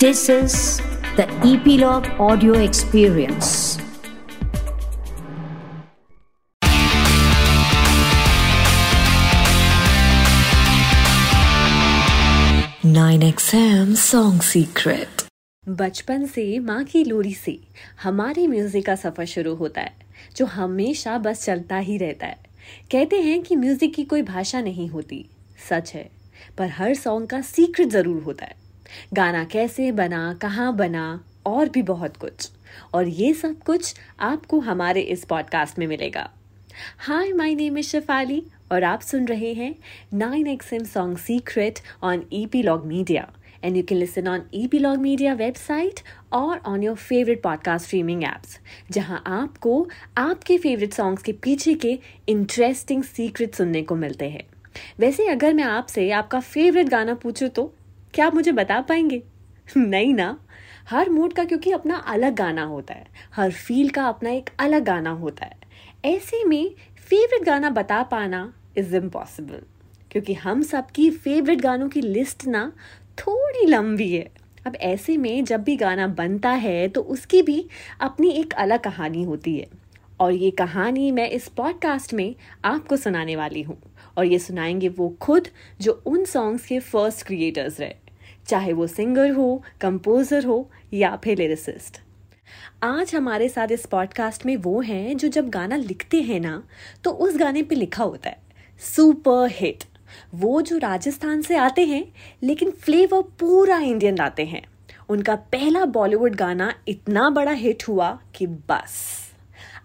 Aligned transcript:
This 0.00 0.28
is 0.28 0.80
the 1.16 1.26
Epilogue 1.44 2.06
Audio 2.20 2.52
Experience. 2.54 3.78
Nine 12.84 13.22
XM 13.22 13.96
Song 13.96 14.38
Secret. 14.40 15.24
बचपन 15.64 16.26
से 16.26 16.58
माँ 16.58 16.82
की 16.84 17.02
लोरी 17.04 17.34
से 17.34 17.58
हमारे 18.02 18.46
म्यूज़िक 18.46 18.86
का 18.86 18.94
सफ़र 18.96 19.26
शुरू 19.26 19.54
होता 19.54 19.80
है 19.80 19.94
जो 20.36 20.46
हमेशा 20.46 21.18
बस 21.18 21.44
चलता 21.44 21.78
ही 21.80 21.98
रहता 21.98 22.26
है 22.26 22.38
कहते 22.92 23.20
हैं 23.22 23.42
कि 23.42 23.56
म्यूज़िक 23.56 23.94
की 23.94 24.04
कोई 24.04 24.22
भाषा 24.22 24.60
नहीं 24.60 24.88
होती 24.88 25.24
सच 25.68 25.92
है 25.94 26.08
पर 26.58 26.68
हर 26.78 26.94
सॉन्ग 26.94 27.28
का 27.28 27.40
सीक्रेट 27.42 27.88
ज़रूर 27.88 28.22
होता 28.22 28.44
है 28.44 28.67
गाना 29.12 29.44
कैसे 29.44 29.92
बना, 29.92 30.34
कहाँ 30.34 30.76
बना, 30.76 31.24
और 31.46 31.68
भी 31.68 31.82
बहुत 31.82 32.16
कुछ। 32.16 32.50
और 32.94 33.08
ये 33.08 33.34
सब 33.34 33.62
कुछ 33.62 33.94
आपको 34.20 34.58
हमारे 34.58 35.00
इस 35.00 35.24
पॉडकास्ट 35.24 35.78
में 35.78 35.86
मिलेगा। 35.86 36.30
Hi 36.98 37.32
my 37.32 37.54
name 37.54 37.78
is 37.78 37.86
Shefali 37.86 38.42
और 38.72 38.84
आप 38.84 39.00
सुन 39.00 39.24
रहे 39.24 39.52
हैं 39.52 39.74
nine 40.14 40.46
X 40.46 40.72
M 40.72 40.84
song 40.84 41.18
secret 41.18 41.78
on 42.02 42.26
epilogue 42.62 42.86
media 42.86 43.32
and 43.64 43.76
you 43.76 43.88
can 43.88 44.06
listen 44.06 44.28
on 44.28 44.40
Epilog 44.54 44.98
Media 44.98 45.38
website 45.38 46.00
और 46.32 46.58
on 46.58 46.76
your 46.76 46.96
favorite 46.96 47.42
podcast 47.46 47.82
streaming 47.82 48.20
apps, 48.24 48.58
जहाँ 48.90 49.22
आपको 49.26 49.88
आपके 50.18 50.58
फेवरेट 50.58 50.92
सॉन्ग्स 50.92 51.22
के 51.22 51.32
पीछे 51.32 51.74
के 51.74 51.98
इंटरेस्टिंग 52.28 53.02
सीक्रेट 53.02 53.54
सुनने 53.54 53.82
को 53.82 53.96
मिलते 53.96 54.28
हैं। 54.28 54.44
वैसे 54.98 55.26
अगर 55.26 55.54
मैं 55.54 55.64
आपसे 55.64 56.10
आपका 56.10 56.40
फेवरेट 56.40 56.88
गाना 56.88 57.14
पूछूँ 57.14 57.48
तो 57.48 57.74
क्या 58.14 58.26
आप 58.26 58.34
मुझे 58.34 58.52
बता 58.52 58.80
पाएँगे? 58.80 59.22
नहीं 59.76 60.14
ना। 60.14 60.44
हर 60.90 61.10
मूड 61.10 61.32
का 61.32 61.44
क्योंकि 61.44 61.70
अपना 61.72 61.96
अलग 61.96 62.34
गाना 62.34 62.62
होता 62.62 62.94
है। 62.94 63.06
हर 63.34 63.50
फील 63.50 63.88
का 63.88 64.06
अपना 64.08 64.30
एक 64.30 64.50
अलग 64.58 64.84
गाना 64.84 65.10
होता 65.10 65.44
है। 65.46 65.56
ऐसे 66.04 66.44
में 66.44 66.74
फेवरेट 66.96 67.42
गाना 67.42 67.70
बता 67.70 68.02
पाना 68.02 68.54
इज़ 68.76 68.96
इम्पॉसिबल 68.96 69.62
क्योंकि 70.10 70.34
हम 70.34 70.62
सबकी 70.62 71.10
फेवरेट 71.10 71.60
गानों 71.60 71.88
की 71.88 72.00
लिस्ट 72.00 72.46
ना 72.46 72.72
थोड़ी 73.18 73.66
लंबी 73.66 74.12
है। 74.12 74.30
अब 74.66 74.76
ऐसे 74.76 75.16
में 75.16 75.44
जब 75.44 75.62
भी 75.62 75.76
गाना 75.76 76.06
बनता 76.06 76.50
है 76.50 76.88
तो 76.88 77.00
उसकी 77.00 77.42
भी 77.42 77.68
अपनी 78.00 78.30
एक 78.30 78.52
अलग 78.52 78.80
कहानी 78.80 79.22
होती 79.22 79.58
है। 79.58 79.66
और 80.20 80.32
ये 80.32 80.50
कहानी 80.50 81.10
मैं 81.10 81.30
इस 81.30 81.48
पॉडकास्ट 81.48 82.14
में 82.14 82.34
आपको 82.64 82.96
सुनाने 82.96 83.36
वाली 83.36 83.62
हूँ। 83.62 83.78
और 84.18 84.24
ये 84.24 84.38
सुनाएँगे 84.38 84.88
वो 84.88 85.16
खुद 85.20 85.48
जो 85.80 86.02
उन 86.06 86.24
सॉन्ग्स 86.24 86.66
के 86.66 86.78
फ़र्स्ट 86.80 87.26
क्रिएटर्स 87.26 87.80
रहे। 87.80 88.07
चाहे 88.48 88.72
वो 88.72 88.86
सिंगर 88.86 89.30
हो 89.30 89.62
कंपोजर 89.80 90.44
हो 90.44 90.70
या 90.92 91.16
फिर 91.16 91.38
लिरिसिस्ट 91.38 92.00
आज 92.82 93.14
हमारे 93.14 93.48
साथ 93.48 93.68
इस 93.68 93.86
पॉडकास्ट 93.86 94.46
में 94.46 94.56
वो 94.56 94.80
हैं 94.80 95.16
जो 95.16 95.28
जब 95.28 95.48
गाना 95.48 95.76
लिखते 95.76 96.22
हैं 96.22 96.40
ना 96.40 96.62
तो 97.04 97.10
उस 97.10 97.36
गाने 97.36 97.62
पे 97.62 97.74
लिखा 97.74 98.04
होता 98.04 98.30
है 98.30 98.38
सुपर 98.94 99.48
हिट 99.50 99.84
वो 100.34 100.62
जो 100.62 100.78
राजस्थान 100.78 101.42
से 101.42 101.56
आते 101.56 101.84
हैं, 101.84 102.12
लेकिन 102.42 102.70
फ्लेवर 102.70 103.22
पूरा 103.22 103.78
इंडियन 103.78 104.18
लाते 104.18 104.44
हैं। 104.44 104.62
उनका 105.08 105.34
पहला 105.34 105.84
बॉलीवुड 105.84 106.34
गाना 106.34 106.74
इतना 106.88 107.30
बड़ा 107.30 107.52
हिट 107.52 107.88
हुआ 107.88 108.18
कि 108.34 108.46
बस। 108.46 109.18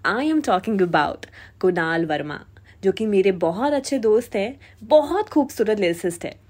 I 0.05 0.29
am 0.29 0.41
talking 0.41 0.81
about 0.81 1.25
Kunal 1.61 2.05
Verma, 2.05 2.39
जो 2.83 2.91
कि 2.91 3.05
मेरे 3.05 3.31
बहुत 3.31 3.73
अच्छे 3.73 3.99
दोस्त 3.99 4.35
हैं, 4.35 4.59
बहुत 4.83 5.29
खूबसूरत 5.29 5.79
लिरिसिस्ट 5.79 6.25
है। 6.25 6.42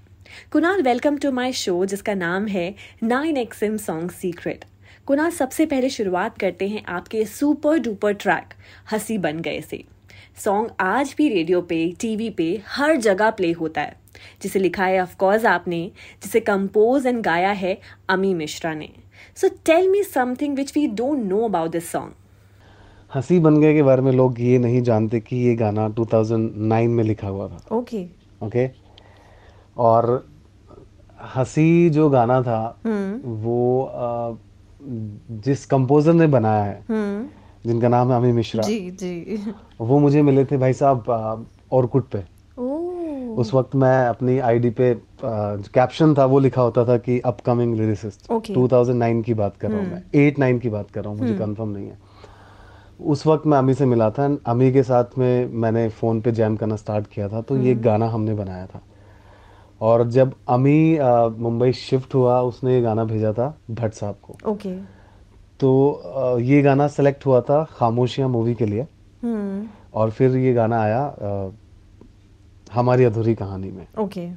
Kunal 0.52 0.82
welcome 0.82 1.16
to 1.16 1.30
my 1.30 1.52
show 1.52 1.84
जिसका 1.84 2.14
नाम 2.14 2.46
है 2.46 2.74
nine 3.02 3.36
X M 3.36 3.76
song 3.76 4.10
secret 4.10 4.64
Kunal 5.06 5.30
सबसे 5.30 5.66
पहले 5.66 5.90
शुरुआत 5.90 6.38
करते 6.38 6.68
हैं 6.68 6.84
आपके 6.88 7.24
सुपर 7.24 7.78
डुपर 7.78 8.12
ट्रैक 8.12 8.54
हँसी 8.92 9.18
बन 9.18 9.40
गए 9.40 9.60
से। 9.60 9.82
सॉन्ग 10.44 10.70
आज 10.80 11.14
भी 11.18 11.28
रेडियो 11.28 11.60
पे 11.60 11.94
टीवी 12.00 12.30
पे 12.30 12.62
हर 12.66 12.96
जगह 12.96 13.30
प्ले 13.30 13.52
होता 13.52 13.80
है। 13.80 13.96
जिसे 14.42 14.58
लिखा 14.58 14.84
है 14.84 15.02
ऑफकोर्स 15.02 15.44
आपने 15.44 15.90
जिसे 16.22 16.40
कंपोज 16.40 17.06
एंड 17.06 17.20
गाया 17.22 17.50
है 17.52 17.78
अमी 18.08 18.34
मिश्रा 18.34 18.74
ने। 18.74 18.88
So 19.36 19.48
tell 19.66 19.88
me 19.88 20.02
something 20.02 20.56
which 20.56 20.76
we 20.76 20.86
don't 20.86 21.24
know 21.24 21.44
about 21.44 21.70
this 21.70 21.90
song 21.92 22.12
हँसी 23.14 23.38
बन 23.38 23.60
गए 23.60 23.74
के 23.74 23.82
बारे 23.82 24.02
में 24.02 24.12
लोग 24.12 24.40
ये 24.40 24.58
नहीं 24.58 24.82
जानते 24.82 25.20
कि 25.20 25.36
ये 25.36 25.54
गाना 25.54 25.88
2009 25.88 26.88
में 26.88 27.04
लिखा 27.04 27.28
हुआ 27.28 27.48
था। 27.48 27.66
Okay 27.72 27.96
okay. 27.96 28.46
ओके 28.46 28.83
और 29.76 30.26
हँसी 31.34 31.90
जो 31.90 32.08
गाना 32.10 32.40
था 32.42 32.58
वो 33.24 33.82
आ, 33.84 34.34
जिस 35.44 35.64
कंपोजर 35.66 36.12
ने 36.12 36.26
बनाया 36.26 36.62
है 36.64 36.82
जिनका 37.66 37.88
नाम 37.88 38.10
है 38.12 38.16
अमी 38.16 38.32
मिश्रा 38.32 38.62
जी 38.62 38.78
जी। 38.90 39.38
वो 39.80 39.98
मुझे 39.98 40.22
मिले 40.22 40.44
थे 40.44 40.56
भाई 40.58 40.72
साहब 40.72 41.46
औरकुट 41.72 42.08
पे। 42.08 42.22
ओह। 42.58 43.36
उस 43.40 43.52
वक्त 43.54 43.74
मैं 43.76 44.06
अपनी 44.06 44.38
आईडी 44.38 44.70
पे 44.70 44.94
कैप्शन 45.24 46.14
था 46.14 46.24
वो 46.24 46.38
लिखा 46.38 46.62
होता 46.62 46.84
था 46.88 46.96
कि 46.98 47.18
अपकमिंग 47.24 47.74
लिरिसिस्ट 47.76 48.30
Okay. 48.32 48.54
2009 48.54 49.22
की 49.22 49.34
बात 49.34 49.56
कर 49.56 49.70
रहा 49.70 49.80
हूँ 49.80 49.90
मैं। 49.90 50.02
8 50.26 50.38
9 50.40 50.60
की 50.60 50.68
बात 50.68 50.90
कर 50.90 51.04
रहा 51.04 51.12
हूँ 51.12 51.20
मुझे 51.20 51.34
कंफर्म 51.38 51.68
नहीं 51.68 51.86
है। 51.86 51.98
उस 53.00 53.26
वक्त 53.26 53.46
मैं 53.46 53.58
अमी 53.58 53.74
से 53.74 53.86
मिला 53.86 54.10
था 54.10 54.26
अमी 54.46 54.72
के 54.72 54.82
साथ 54.82 55.18
में 55.18 55.46
मैंने 55.62 55.88
फ़ोन 55.90 56.20
पे 56.20 56.32
जैम 56.32 56.56
करना 56.56 56.76
स्टार्ट 56.76 57.06
किया 57.06 57.28
था 57.28 57.40
तो 57.42 57.56
ये 57.56 57.74
गाना 57.86 58.08
हमने 58.08 58.34
बनाया 58.34 58.66
था। 58.66 58.80
और 59.84 60.08
जब 60.08 60.32
अमी 60.48 60.98
मुंबई 61.42 61.72
शिफ्ट 61.72 62.14
हुआ 62.14 62.40
उसने 62.40 62.74
ये 62.74 62.80
गाना 62.82 63.04
भेजा 63.04 63.32
था 63.32 63.58
भट्ट 63.70 63.94
साहब 63.94 64.14
को। 64.22 64.36
ओके। 64.50 64.74
तो 65.60 65.90
अ, 65.90 66.38
ये 66.38 66.62
गाना 66.62 66.88
सेलेक्ट 66.88 67.26
हुआ 67.26 67.40
था 67.40 67.62
खामोशियाँ 67.78 68.28
मूवी 68.28 68.54
के 68.54 68.66
लिए। 68.66 68.86
हम्म। 69.22 69.66
और 69.94 70.10
फिर 70.10 70.36
ये 70.36 70.52
गाना 70.52 70.80
आया 70.82 71.02
हमारी 72.72 73.04
अधूरी 73.04 73.34
कहानी 73.34 73.70
में। 73.70 73.86
ओके। 73.98 74.28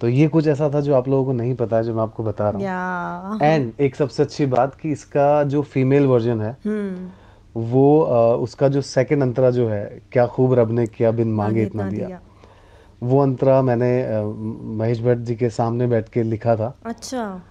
तो 0.00 0.08
ये 0.08 0.26
कुछ 0.28 0.46
ऐसा 0.46 0.70
था 0.74 0.80
जो 0.80 0.94
आप 0.94 1.08
लोगों 1.08 1.24
को 1.24 1.32
नहीं 1.32 1.54
पता 1.54 1.76
है 1.76 1.84
जो 1.84 1.94
मैं 1.94 2.02
आपको 2.02 2.24
बता 2.24 2.50
रहा 2.50 3.28
हूँ। 3.28 3.38
एंड 3.42 3.72
एक 3.80 3.96
सबसे 3.96 4.22
अच्छी 4.22 4.46
बात 4.46 4.74
कि 4.74 4.92
इसका 4.92 5.42
जो 5.44 5.62
फीमेल 5.62 6.06
वर्जन 6.06 6.40
है 6.40 6.56
हम्म। 6.66 7.60
वो 7.60 8.00
अ, 8.00 8.36
उसका 8.36 8.68
जो 8.68 8.80
सेकंड 8.80 9.22
अंतरा 9.22 9.50
जो 9.50 9.68
है 9.68 10.00
क्या 10.12 10.26
खूब 10.26 10.54
रब 10.54 10.70
ने 10.70 10.86
किया 10.86 11.10
बिन 11.10 11.32
मांगे 11.32 11.62
इतना 11.62 11.88
दिया, 11.90 12.06
दिया। 12.06 12.20
वो 13.02 13.20
अंतरा 13.22 13.60
मैंने 13.62 13.90
महेश 14.78 15.00
भट्ट 15.02 15.18
जी 15.18 15.34
के 15.36 15.50
सामने 15.50 15.86
बैठ 15.86 16.08
के 16.08 16.22
लिखा 16.22 16.56
था। 16.56 16.74
अच्छा। 16.86 17.42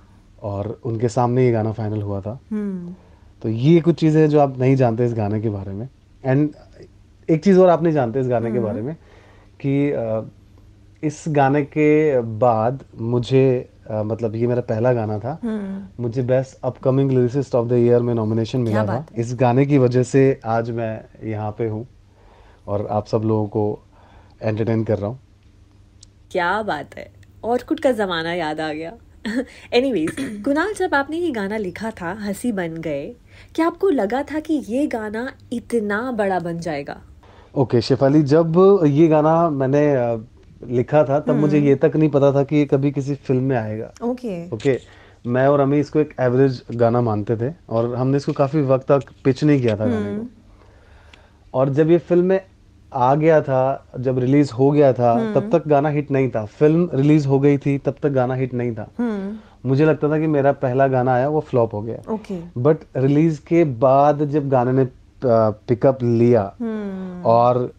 और 0.43 0.79
उनके 0.85 1.09
सामने 1.09 1.45
ये 1.45 1.51
गाना 1.51 1.71
फाइनल 1.71 2.01
हुआ 2.01 2.19
था। 2.21 2.39
हम्म। 2.51 2.93
तो 3.41 3.49
ये 3.49 3.79
कुछ 3.81 3.99
चीज़ें 3.99 4.19
हैं 4.21 4.29
जो 4.29 4.39
आप 4.39 4.57
नहीं 4.59 4.75
जानते 4.75 5.05
इस 5.05 5.13
गाने 5.13 5.41
के 5.41 5.49
बारे 5.49 5.71
में। 5.71 5.87
एंड 6.23 6.49
एक 7.29 7.43
चीज़ 7.43 7.59
और 7.59 7.69
आप 7.69 7.83
नहीं 7.83 7.93
जानते 7.93 8.19
इस 8.19 8.27
गाने 8.27 8.51
के 8.51 8.59
बारे 8.59 8.81
में 8.81 8.95
कि 9.61 9.73
इस 11.03 11.23
गाने 11.29 11.61
के 11.63 12.19
बाद 12.21 12.83
मुझे 12.99 13.69
मतलब 13.91 14.35
ये 14.35 14.47
मेरा 14.47 14.61
पहला 14.61 14.91
गाना 14.93 15.17
था। 15.19 15.37
हम्म। 15.43 16.03
मुझे 16.03 16.23
best 16.23 16.59
upcoming 16.63 17.11
lyricist 17.11 17.55
of 17.55 17.67
the 17.67 17.73
year 17.73 18.01
में 18.01 18.13
नॉमिनेशन 18.13 18.61
मिला 18.61 18.85
था। 18.85 19.05
इस 19.17 19.33
गाने 19.39 19.65
की 19.65 19.77
वजह 19.77 20.03
से 20.03 20.39
आज 20.47 20.71
मैं 20.71 20.93
यहाँ 21.29 21.51
पे 21.51 21.67
हूँ 21.67 21.85
और 22.67 22.87
आप 22.91 23.07
सब 23.07 23.21
लोगों 23.25 23.47
को 23.47 23.79
एंटरटेन 24.41 24.83
कर 24.83 24.97
रहा 24.97 25.09
हूँ। 25.09 25.19
क्या 26.31 26.61
बात 26.61 26.95
है? 26.97 27.09
ऑर्कुट 27.43 27.79
का 27.79 27.91
जमाना 27.91 28.33
याद 28.33 28.59
आ 28.59 28.71
गया। 28.73 28.91
एनीवेज 29.73 30.41
कुणाल 30.45 30.73
जब 30.73 30.93
आपने 30.95 31.17
ये 31.17 31.31
गाना 31.31 31.57
लिखा 31.57 31.91
था 31.91 32.11
हँसी 32.21 32.51
बन 32.51 32.75
गए 32.77 33.05
क्या 33.55 33.67
आपको 33.67 33.89
लगा 33.89 34.21
था 34.23 34.39
कि 34.39 34.53
ये 34.67 34.85
गाना 34.87 35.27
इतना 35.53 36.11
बड़ा 36.11 36.39
बन 36.39 36.59
जाएगा? 36.59 37.01
ओके 37.55 37.77
okay, 37.77 37.87
शेफाली 37.87 38.21
जब 38.23 38.83
ये 38.87 39.07
गाना 39.07 39.49
मैंने 39.49 39.83
लिखा 40.75 41.03
था 41.03 41.19
तब 41.19 41.35
मुझे 41.35 41.59
ये 41.59 41.75
तक 41.75 41.91
नहीं 41.95 42.09
पता 42.09 42.31
था 42.33 42.43
कि 42.43 42.55
ये 42.55 42.65
कभी 42.65 42.91
किसी 42.91 43.15
फ़िल्म 43.15 43.43
में 43.43 43.55
आएगा। 43.57 43.91
Okay 44.01 44.27
okay. 44.27 44.53
ओके 44.53 44.75
okay, 44.75 44.87
मैं 45.27 45.47
और 45.47 45.59
अमी 45.59 45.79
इसको 45.79 45.99
एक 45.99 46.13
एवरेज 46.19 46.61
गाना 46.71 47.01
मानते 47.01 47.37
थे 47.37 47.53
और 47.69 47.93
हमने 47.95 48.17
इसको 48.17 48.33
काफ़ी 48.33 48.61
वक्त 48.61 48.91
तक 48.91 49.11
पिच 49.23 49.43
नहीं 49.43 49.61
किया 49.61 49.75
था 49.77 49.85
गाने 49.85 50.15
को। 50.17 50.27
और 51.53 51.69
जब 51.69 51.91
ये 51.91 51.97
फ़िल्म 51.97 52.25
में 52.25 52.41
आ 52.93 53.13
गया 53.15 53.41
था 53.41 53.85
जब 53.99 54.19
रिलीज़ 54.19 54.51
हो 54.53 54.69
गया 54.71 54.91
था 54.93 55.13
तब 55.33 55.49
तक 55.51 55.67
गाना 55.67 55.89
हिट 55.89 56.11
नहीं 56.11 56.29
था। 56.29 56.43
फ़िल्म 56.45 56.89
रिलीज़ 56.93 57.27
हो 57.27 57.39
गई 57.39 57.57
थी 57.57 57.77
तब 57.77 57.95
तक 58.03 58.09
गाना 58.09 58.33
हिट 58.33 58.53
नहीं 58.53 58.73
था। 58.75 58.87
हम्म। 58.99 59.69
मुझे 59.69 59.85
लगता 59.85 60.09
था 60.09 60.19
कि 60.19 60.27
मेरा 60.27 60.51
पहला 60.51 60.87
गाना 60.87 61.13
आया 61.13 61.29
वो 61.29 61.39
फ्लॉप 61.39 61.73
हो 61.73 61.81
गया। 61.81 62.13
ओके। 62.13 62.39
बट 62.57 62.77
रिलीज़ 62.97 63.39
के 63.39 63.63
बाद 63.79 64.23
जब 64.25 64.49
गाने 64.49 64.71
ने 64.71 64.87
पिकअप 65.23 66.03
लिया 66.03 66.51
हम्म। 66.59 67.21
और 67.25 67.71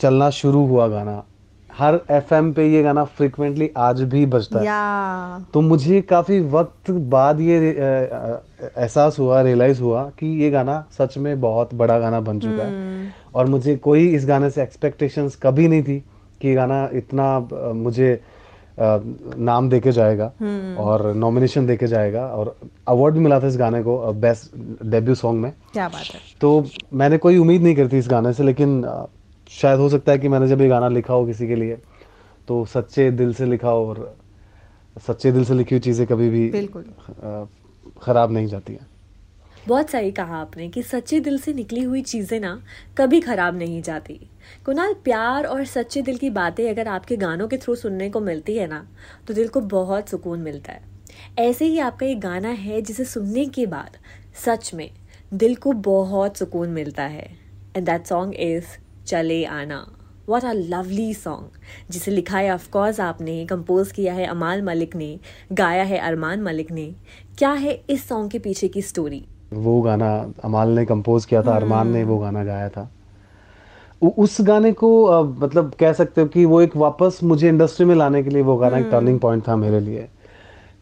चलना 0.00 0.30
शुरू 0.30 0.66
हुआ 0.66 0.86
गाना 0.88 1.22
हर 1.70 1.98
एफएम 2.10 2.52
पे 2.52 2.66
ये 2.66 2.82
गाना 2.82 3.04
फ्रिक्वेंटली 3.04 3.70
आज 3.76 4.00
भी 4.02 4.24
बजता 4.26 4.60
है। 4.60 5.44
तो 5.54 5.60
मुझे 5.60 6.00
काफ़ी 6.00 6.40
वक्त 6.50 6.90
बाद 6.90 7.40
ये 7.40 7.58
एहसास 7.58 9.18
हुआ 9.18 9.40
रियलाइज़ 9.42 9.80
हुआ 9.82 10.02
कि 10.18 10.26
ये 10.42 10.50
गाना 10.50 10.84
सच 10.98 11.16
में 11.18 11.40
बहुत 11.40 11.74
बड़ा 11.74 11.98
गाना 11.98 12.20
बन 12.20 12.40
चुका 12.40 12.64
है। 12.64 13.12
और 13.34 13.46
मुझे 13.46 13.76
कोई 13.76 14.08
इस 14.14 14.26
गाने 14.26 14.50
से 14.50 14.62
एक्सपेक्टेशंस 14.62 15.36
कभी 15.42 15.68
नहीं 15.68 15.82
थी 15.82 15.98
कि 16.40 16.48
ये 16.48 16.54
गाना 16.54 16.88
इतना 16.92 17.72
मुझे 17.74 18.20
नाम 18.78 19.68
देके 19.70 19.92
जाएगा 19.92 20.32
और 20.80 21.12
नॉमिनेशन 21.14 21.66
देके 21.66 21.86
जाएगा 21.86 22.26
और 22.26 22.54
अवार्ड 22.88 23.14
भी 23.14 23.20
मिला 23.20 23.40
था 23.40 23.46
इस 23.46 23.56
गाने 23.58 23.82
को 23.82 24.12
बेस्ट 24.12 24.56
डेब्यू 24.86 25.14
सॉन्ग 25.14 25.42
में। 25.42 25.52
क्या 25.72 25.88
बात 25.88 26.14
है। 26.14 26.20
तो 26.40 26.64
मैंने 26.92 27.18
कोई 27.18 27.38
उम्मीद 27.38 27.62
नहीं 27.62 27.74
करती 27.76 27.98
इस 27.98 28.08
गाने 28.08 28.32
से 28.32 28.42
लेकिन 28.42 28.82
शायद 29.50 29.78
हो 29.80 29.88
सकता 29.88 30.12
है 30.12 30.18
कि 30.18 30.28
मैंने 30.28 30.48
जब 30.48 30.60
ये 30.60 30.68
गाना 30.68 30.88
लिखा 30.88 31.14
हो 31.14 31.26
किसी 31.26 31.48
के 31.48 31.56
लिए 31.56 31.78
तो 32.48 32.64
सच्चे 32.64 33.10
दिल 33.10 33.34
से 33.34 33.46
लिखा 33.46 33.70
हो 33.70 33.86
और 33.88 34.16
सच्चे 35.06 35.32
दिल 35.32 35.44
से 35.44 35.54
लिखी 35.54 35.74
हुई 35.74 35.80
चीज़ें 35.80 36.06
कभी 36.06 36.28
भी 36.30 36.48
बिल्कुल। 36.50 36.84
खराब 38.02 38.32
नहीं 38.32 38.46
जाती 38.46 38.72
हैं। 38.72 38.86
बहुत 39.68 39.90
सही 39.90 40.10
कहा 40.10 40.36
आपने 40.36 40.68
कि 40.68 40.82
सच्चे 40.82 41.18
दिल 41.20 41.38
से 41.38 41.52
निकली 41.52 41.82
हुई 41.82 42.02
चीज़ें 42.02 42.38
ना 42.40 42.62
कभी 42.98 43.20
खराब 43.20 43.56
नहीं 43.56 43.80
जाती। 43.82 44.14
कुणाल, 44.64 44.92
प्यार 44.94 45.46
और 45.46 45.64
सच्चे 45.64 46.02
दिल 46.02 46.16
की 46.18 46.30
बातें 46.30 46.68
अगर 46.70 46.88
आपके 46.88 47.16
गानों 47.16 47.48
के 47.48 47.56
थ्रू 47.56 47.74
सुनने 47.74 48.08
को 48.10 48.20
मिलती 48.20 48.56
है 48.56 48.66
ना 48.66 48.86
तो 49.28 49.34
दिल 49.34 49.48
को 49.48 49.60
बहुत 49.60 50.08
सुकून 50.08 50.40
मिलता 50.40 50.72
है। 50.72 50.82
ऐसे 51.38 51.64
ही 51.64 51.78
आपका 51.78 52.06
एक 52.06 52.20
गाना 52.20 52.48
है 52.48 52.80
जिसे 52.82 53.04
सुनने 53.04 53.44
के 53.46 53.66
बाद 53.66 53.96
सच 54.44 54.72
में 54.74 54.90
दिल 55.32 55.54
को 55.56 55.72
बहुत 55.72 56.36
सुकून 56.36 56.68
मिलता 56.70 57.02
है। 57.04 57.30
एंड 57.76 57.86
दैट 57.86 58.06
सॉन्ग 58.06 58.34
इज़ 58.34 58.76
चले 59.06 59.44
आना। 59.44 59.86
वॉट 60.28 60.44
अ 60.44 60.52
लवली 60.52 61.12
सॉन्ग 61.14 61.90
जिसे 61.90 62.10
लिखा 62.10 62.38
है 62.38 62.52
ऑफकोर्स 62.54 63.00
आपने 63.00 63.44
कंपोज 63.46 63.92
किया 63.92 64.14
है 64.14 64.26
अमाल 64.26 64.62
मलिक 64.62 64.96
ने, 64.96 65.18
गाया 65.52 65.82
है 65.84 65.98
अरमान 65.98 66.42
मलिक 66.42 66.70
ने। 66.72 66.94
क्या 67.38 67.52
है 67.52 67.82
इस 67.90 68.08
सॉन्ग 68.08 68.30
के 68.30 68.38
पीछे 68.38 68.68
की 68.68 68.82
स्टोरी 68.82 69.24
वो 69.52 69.80
गाना 69.82 70.10
अमाल 70.44 70.68
ने 70.68 70.84
कंपोज 70.84 71.24
किया 71.24 71.42
था 71.42 71.54
अरमान 71.56 71.88
ने 71.88 72.04
वो 72.04 72.18
गाना 72.18 72.44
गाया 72.44 72.68
था। 72.68 72.90
उस 74.18 74.36
गाने 74.40 74.72
को 74.72 75.04
अ, 75.04 75.22
मतलब 75.22 75.72
कह 75.80 75.92
सकते 75.92 76.20
हो 76.20 76.26
कि 76.26 76.44
वो 76.44 76.60
एक 76.60 76.76
वापस 76.76 77.18
मुझे 77.22 77.48
इंडस्ट्री 77.48 77.86
में 77.86 77.94
लाने 77.94 78.22
के 78.22 78.30
लिए 78.30 78.42
वो 78.42 78.56
गाना 78.56 78.78
एक 78.78 78.84
टर्निंग 78.90 79.18
पॉइंट 79.20 79.48
था 79.48 79.56
मेरे 79.56 79.80
लिए। 79.80 80.08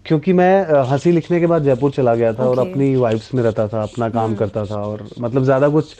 क्योंकि 0.05 0.32
मैं 0.32 0.85
हँसी 0.91 1.12
लिखने 1.12 1.41
के 1.41 1.47
बाद 1.47 1.62
जयपुर 1.62 1.91
चला 1.91 2.15
गया 2.15 2.32
था 2.32 2.44
और 2.49 2.59
अपनी 2.59 2.97
वाइब्स 2.97 3.35
में 3.35 3.43
रहता 3.43 3.69
था 3.69 3.82
अपना 3.82 4.09
काम 4.09 4.35
करता 4.35 4.65
था 4.65 4.76
और 4.76 5.09
मतलब 5.20 5.44
ज़्यादा 5.44 5.69
कुछ 5.69 5.97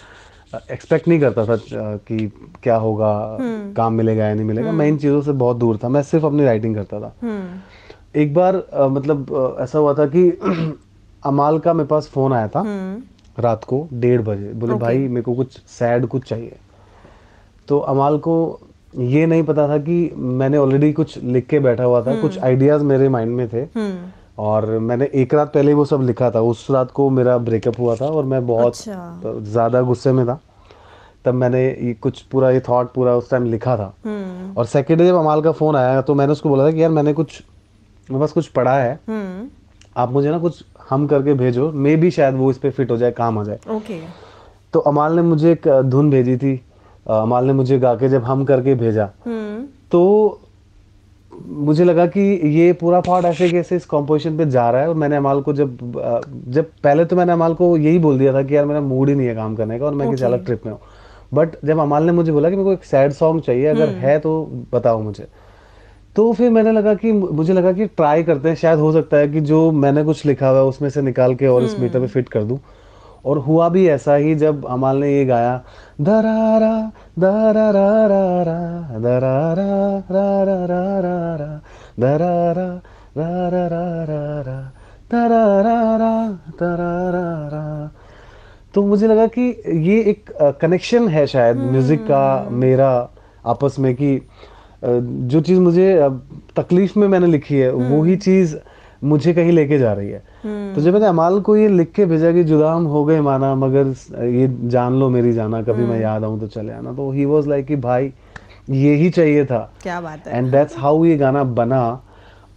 एक्सपेक्ट 0.73 1.09
नहीं 1.09 1.21
करता 1.21 1.45
था 1.47 1.57
कि 1.97 2.33
क्या 2.63 2.77
होगा 2.77 3.39
काम 3.77 3.93
मिलेगा 3.93 4.25
या 4.27 4.35
नहीं 4.35 4.45
मिलेगा। 4.45 4.73
मैं 4.73 4.87
इन 4.89 4.97
चीज़ों 4.99 5.23
से 5.23 5.33
बहुत 5.33 5.57
दूर 5.57 5.79
था 5.85 5.89
मैं 5.89 6.03
सिर्फ़ 6.03 6.27
अपनी 6.27 6.45
राइटिंग 6.45 6.75
करता 6.75 7.01
था। 7.01 7.15
हम्म। 7.23 8.21
एक 8.21 8.35
बार 8.35 8.63
मतलब 8.91 9.57
ऐसा 9.61 9.79
हुआ 9.79 9.95
था 9.95 10.07
कि 10.07 10.29
अमाल 11.23 11.59
का 11.59 11.73
मेरे 11.73 11.87
पास 11.89 12.09
फ़ोन 12.09 12.33
आया 12.33 12.49
था 12.49 12.63
रात 13.39 13.65
को 13.65 13.87
डेढ़ 13.93 14.21
बजे। 14.23 14.53
बोले 14.53 14.73
Okay. 14.73 14.83
भाई 14.83 14.99
मेरे 14.99 15.23
को 15.23 15.35
कुछ 15.35 15.59
सैड 15.69 16.07
कुछ 16.07 16.29
चाहिए। 16.29 16.57
तो 17.69 17.79
अमाल 17.79 18.19
को 18.19 18.61
ये 18.97 19.27
नहीं 19.27 19.43
पता 19.43 19.69
था 19.69 19.79
कि 19.79 20.13
मैंने 20.17 20.57
ऑलरेडी 20.57 20.93
कुछ 20.93 21.19
लिख 21.19 21.47
के 21.47 21.59
बैठा 21.59 21.85
हुआ 21.85 22.03
था। 22.03 22.21
कुछ 22.21 22.39
आइडियाज़ 22.39 22.83
मेरे 22.83 23.09
माइंड 23.09 23.37
में 23.37 23.49
थे। 23.49 23.61
हम्म। 23.61 24.11
और 24.39 24.67
मैंने 24.79 25.09
एक 25.15 25.35
रात 25.35 25.53
पहले 25.53 25.75
वो 25.75 25.85
सब 25.85 26.03
लिखा 26.03 26.31
था। 26.31 26.41
उस 26.41 26.67
रात 26.71 26.91
को 26.91 27.09
मेरा 27.11 27.37
ब्रेकअप 27.39 27.79
हुआ 27.79 27.97
था 27.97 28.07
और 28.07 28.25
मैं 28.25 28.47
बहुत 28.47 28.67
अच्छा। 28.67 29.41
ज़्यादा 29.41 29.83
गुस्से 29.83 30.13
में 30.13 30.27
था। 30.27 30.39
तब 31.25 31.35
मैंने 31.35 31.63
ये 31.65 31.95
कुछ 31.95 32.21
पूरा 32.23 32.51
ये 32.51 32.61
थॉट 32.61 32.93
पूरा 32.93 33.15
उस 33.17 33.31
टाइम 33.31 33.45
लिखा 33.45 33.77
था। 33.77 33.93
हम्म। 34.05 34.53
और 34.57 34.67
सेकेंड 34.67 35.01
डे 35.01 35.07
जब 35.07 35.15
अमाल 35.15 35.43
का 35.43 35.53
फ़ोन 35.53 35.77
आया 35.77 36.01
तो 36.03 36.15
मैंने 36.15 36.33
उसको 36.33 36.49
बोला 36.49 36.67
था 36.67 36.73
कि 36.73 36.83
यार 36.83 36.91
मैंने 36.91 37.13
कुछ 37.13 37.43
मेरे 38.09 38.21
पास 38.21 38.33
कुछ 38.33 38.47
पढ़ा 38.49 38.79
है। 38.79 38.99
हम्म। 39.09 39.49
आप 39.97 40.13
मुझे 40.13 40.31
ना 40.31 40.39
कुछ 40.39 40.65
हम 40.91 41.07
करके 41.07 41.35
भेजो। 41.35 41.71
मे 41.73 41.95
भी 41.97 42.11
शायद 42.11 42.35
वो 42.35 42.51
इस 42.51 42.59
पे 42.59 42.71
फिट 42.71 42.91
हो 42.91 42.97
जाए 42.97 43.11
काम 43.13 43.39
आ 43.39 43.45
जाए। 43.45 43.59
ओके 43.71 44.01
तो 44.75 44.81
अमाल 44.83 45.17
ने 45.17 45.23
मुझे 45.25 45.53
एक 45.53 45.69
धुन 45.85 46.11
भेजी 46.11 46.37
थी। 46.37 46.61
अमाल 47.07 47.47
ने 47.47 47.53
मुझे 47.53 47.79
गा 47.79 47.95
के 47.95 48.09
जब 48.09 48.25
हम 48.25 48.45
करके 48.45 48.75
भेजा 48.77 49.11
हम्म। 49.27 49.65
तो 49.91 50.41
मुझे 51.33 51.85
लगा 51.85 52.07
कि 52.07 52.21
ये 52.51 52.73
पूरा 52.73 53.01
पार्ट 53.01 53.25
ऐसे 53.27 53.49
कैसे 53.51 53.77
इस 53.77 53.85
कॉम्पोजिशन 53.87 54.37
पे 54.39 54.47
जा 54.47 54.69
रहा 54.71 54.83
है? 54.83 54.89
और 54.89 54.95
मैंने 54.95 55.17
अमाल 55.17 55.41
को 55.41 55.53
जब 55.53 55.79
जब 56.49 56.71
पहले 56.85 57.05
तो 57.05 57.17
मैंने 57.17 57.33
अमाल 57.33 57.55
को 57.55 57.77
यही 57.77 57.99
बोल 57.99 58.19
दिया 58.19 58.33
था 58.35 58.43
कि 58.43 58.57
यार 58.57 58.65
मेरा 58.67 58.81
मूड 58.83 59.09
ही 59.09 59.15
नहीं 59.15 59.27
है 59.27 59.35
काम 59.35 59.55
करने 59.57 59.79
का 59.79 59.87
और 59.87 59.95
मैं 59.95 60.11
किसी 60.11 60.25
अलग 60.25 60.45
ट्रिप 60.45 60.67
में 60.67 60.73
हूँ। 60.73 60.81
बट 61.35 61.57
जब 61.65 61.79
अमाल 61.79 62.05
ने 62.05 62.13
मुझे 62.13 62.33
बोला 62.33 62.51
कि 62.51 62.57
मेरे 62.57 62.65
को 62.65 62.73
एक 62.73 62.85
सैड 62.85 63.13
सॉन्ग 63.13 63.43
चाहिए 63.43 63.67
अगर 63.67 63.89
है 63.97 64.19
तो 64.19 64.33
बताओ 64.73 65.01
मुझे। 65.03 65.27
तो 66.17 66.33
फिर 66.33 66.51
मैंने 66.51 66.73
लगा 66.73 66.95
कि 66.95 67.13
मुझे 67.13 67.53
लगा 67.53 67.73
कि 67.73 67.87
ट्राई 67.87 68.23
करते 68.23 68.49
हैं 68.49 68.57
शायद 68.57 68.79
हो 68.79 68.93
सकता 68.93 69.17
है 69.17 69.29
कि 69.29 69.41
जो 69.41 69.73
मैंने 69.73 70.05
कुछ 70.05 70.27
लिखा 70.27 70.49
हुआ 70.49 70.59
है 70.59 70.65
उसमें 70.65 70.91
से 70.91 71.03
निकाल 71.03 71.35
के 71.35 71.47
और 71.47 71.63
इस 71.63 71.81
मीटर 71.81 71.99
में 71.99 72.09
फिट 72.09 72.29
कर 72.29 72.45
दूँ 72.45 72.61
और 73.25 73.39
हुआ 73.39 73.69
भी 73.69 73.89
ऐसा 73.89 74.15
ही 74.15 74.35
जब 74.35 74.67
अमाल 74.67 74.97
ने 74.97 75.15
ये 75.15 75.25
गाया 75.25 75.65
दरारा 76.01 76.93
दरारा 77.19 78.09
दरारा 78.09 78.99
दरारा 78.99 80.01
दरारा 83.17 84.73
दरारा 86.61 87.91
तो 88.75 88.83
मुझे 88.83 89.07
लगा 89.07 89.27
कि 89.27 89.63
ये 89.89 90.03
एक 90.03 90.25
कनेक्शन 90.61 91.09
है 91.09 91.27
शायद 91.27 91.57
म्यूज़िक 91.57 92.01
का 92.01 92.49
मेरा 92.51 93.11
आपस 93.47 93.77
में 93.79 93.95
कि 93.95 94.23
जो 94.83 95.41
चीज़ 95.41 95.61
मुझे 95.61 96.09
तकलीफ़ 96.57 96.99
में 96.99 97.07
मैंने 97.09 97.27
लिखी 97.27 97.57
है 97.57 97.71
वो 97.73 98.03
ही 98.03 98.17
चीज़ 98.19 98.57
मुझे 99.05 99.33
कहीं 99.35 99.53
लेके 99.53 99.79
जा 99.79 99.93
रही 99.93 100.11
है। 100.11 100.23
तो 100.75 100.81
जब 100.81 100.93
मैंने 100.93 101.07
अमाल 101.07 101.41
को 101.41 101.57
ये 101.57 101.69
लिख 101.69 101.93
के 101.93 102.05
भेजा 102.07 102.33
कि 102.33 102.45
जुदा 102.45 102.73
हम 102.73 102.85
हो 102.87 103.05
गए 103.05 103.21
माना 103.21 103.55
मगर 103.55 103.95
ये 104.27 104.49
जान 104.71 104.95
लो 104.95 105.09
मेरी 105.11 105.33
जाना 105.33 105.63
कभी 105.63 105.85
मैं 105.85 106.01
याद 106.01 106.25
आऊँ 106.25 106.41
तो 106.41 106.47
चले 106.47 106.73
आना। 106.73 106.93
तो 106.93 107.11
ही 107.13 107.25
वॉज़ 107.25 107.49
लाइक 107.49 107.67
कि 107.67 107.77
भाई 107.77 108.13
ये 108.71 108.95
ही 108.95 109.11
चाहिए 109.11 109.45
था। 109.45 109.59
क्या 109.83 110.01
बात 110.01 110.27
है। 110.27 110.39
एंड 110.39 110.51
दैट्स 110.53 110.79
हाउ 110.79 111.05
ये 111.05 111.17
गाना 111.17 111.45
बना। 111.45 112.01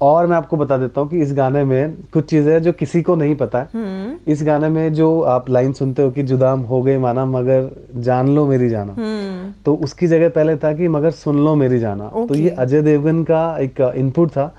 और 0.01 0.27
मैं 0.27 0.37
आपको 0.37 0.57
बता 0.57 0.77
देता 0.77 1.01
हूँ 1.01 1.09
कि 1.09 1.19
इस 1.19 1.33
गाने 1.33 1.63
में 1.63 1.93
कुछ 2.13 2.25
चीज़ें 2.25 2.53
हैं 2.53 2.61
जो 2.63 2.71
किसी 2.71 3.01
को 3.01 3.15
नहीं 3.15 3.35
पता। 3.35 3.59
है 3.59 3.69
हम्म। 3.73 4.31
इस 4.31 4.43
गाने 4.43 4.69
में 4.69 4.93
जो 4.93 5.21
आप 5.21 5.49
लाइन 5.49 5.73
सुनते 5.73 6.01
हो 6.03 6.11
कि 6.11 6.23
जुदाम 6.23 6.59
हो 6.59 6.81
गए 6.81 6.97
माना 6.97 7.25
मगर 7.25 7.69
जान 7.95 8.29
लो 8.29 8.47
मेरी 8.47 8.69
जाना। 8.69 8.93
हम्म। 8.93 9.51
तो 9.65 9.75
उसकी 9.75 10.07
जगह 10.07 10.29
पहले 10.29 10.55
था 10.55 10.73
कि 10.73 10.87
मगर 10.87 11.11
सुन 11.11 11.37
लो 11.37 11.55
मेरी 11.55 11.79
जाना। 11.79 12.07
तो 12.07 12.35
ये 12.35 12.49
अजय 12.49 12.81
देवगन 12.81 13.23
का 13.23 13.57
एक 13.57 13.93
इनपुट 13.95 14.29
था 14.29 14.55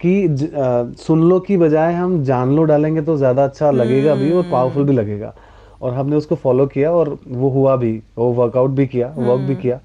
कि 0.00 0.28
ज, 0.28 0.44
अ, 0.44 0.84
सुन 0.98 1.22
लो 1.22 1.40
की 1.40 1.56
बजाय 1.56 1.92
हम 1.92 2.24
जान 2.24 2.56
लो 2.56 2.64
डालेंगे 2.64 3.02
तो 3.02 3.16
ज़्यादा 3.16 3.44
अच्छा 3.44 3.70
लगेगा 3.70 4.14
भी 4.14 4.32
और 4.32 4.44
पावरफुल 4.52 4.84
भी 4.84 4.92
लगेगा। 4.92 5.34
और 5.82 5.94
हमने 5.94 6.16
उसको 6.16 6.34
फॉलो 6.34 6.66
किया 6.66 6.92
और 6.92 7.18
वो 7.28 7.48
हुआ 7.50 7.76
भी 7.76 8.02
वो 8.18 8.32
वर्कआउट 8.32 8.70
भी 8.70 8.86
किया 8.86 9.14
वर्क 9.18 9.40
भी 9.40 9.56
किया। 9.56 9.80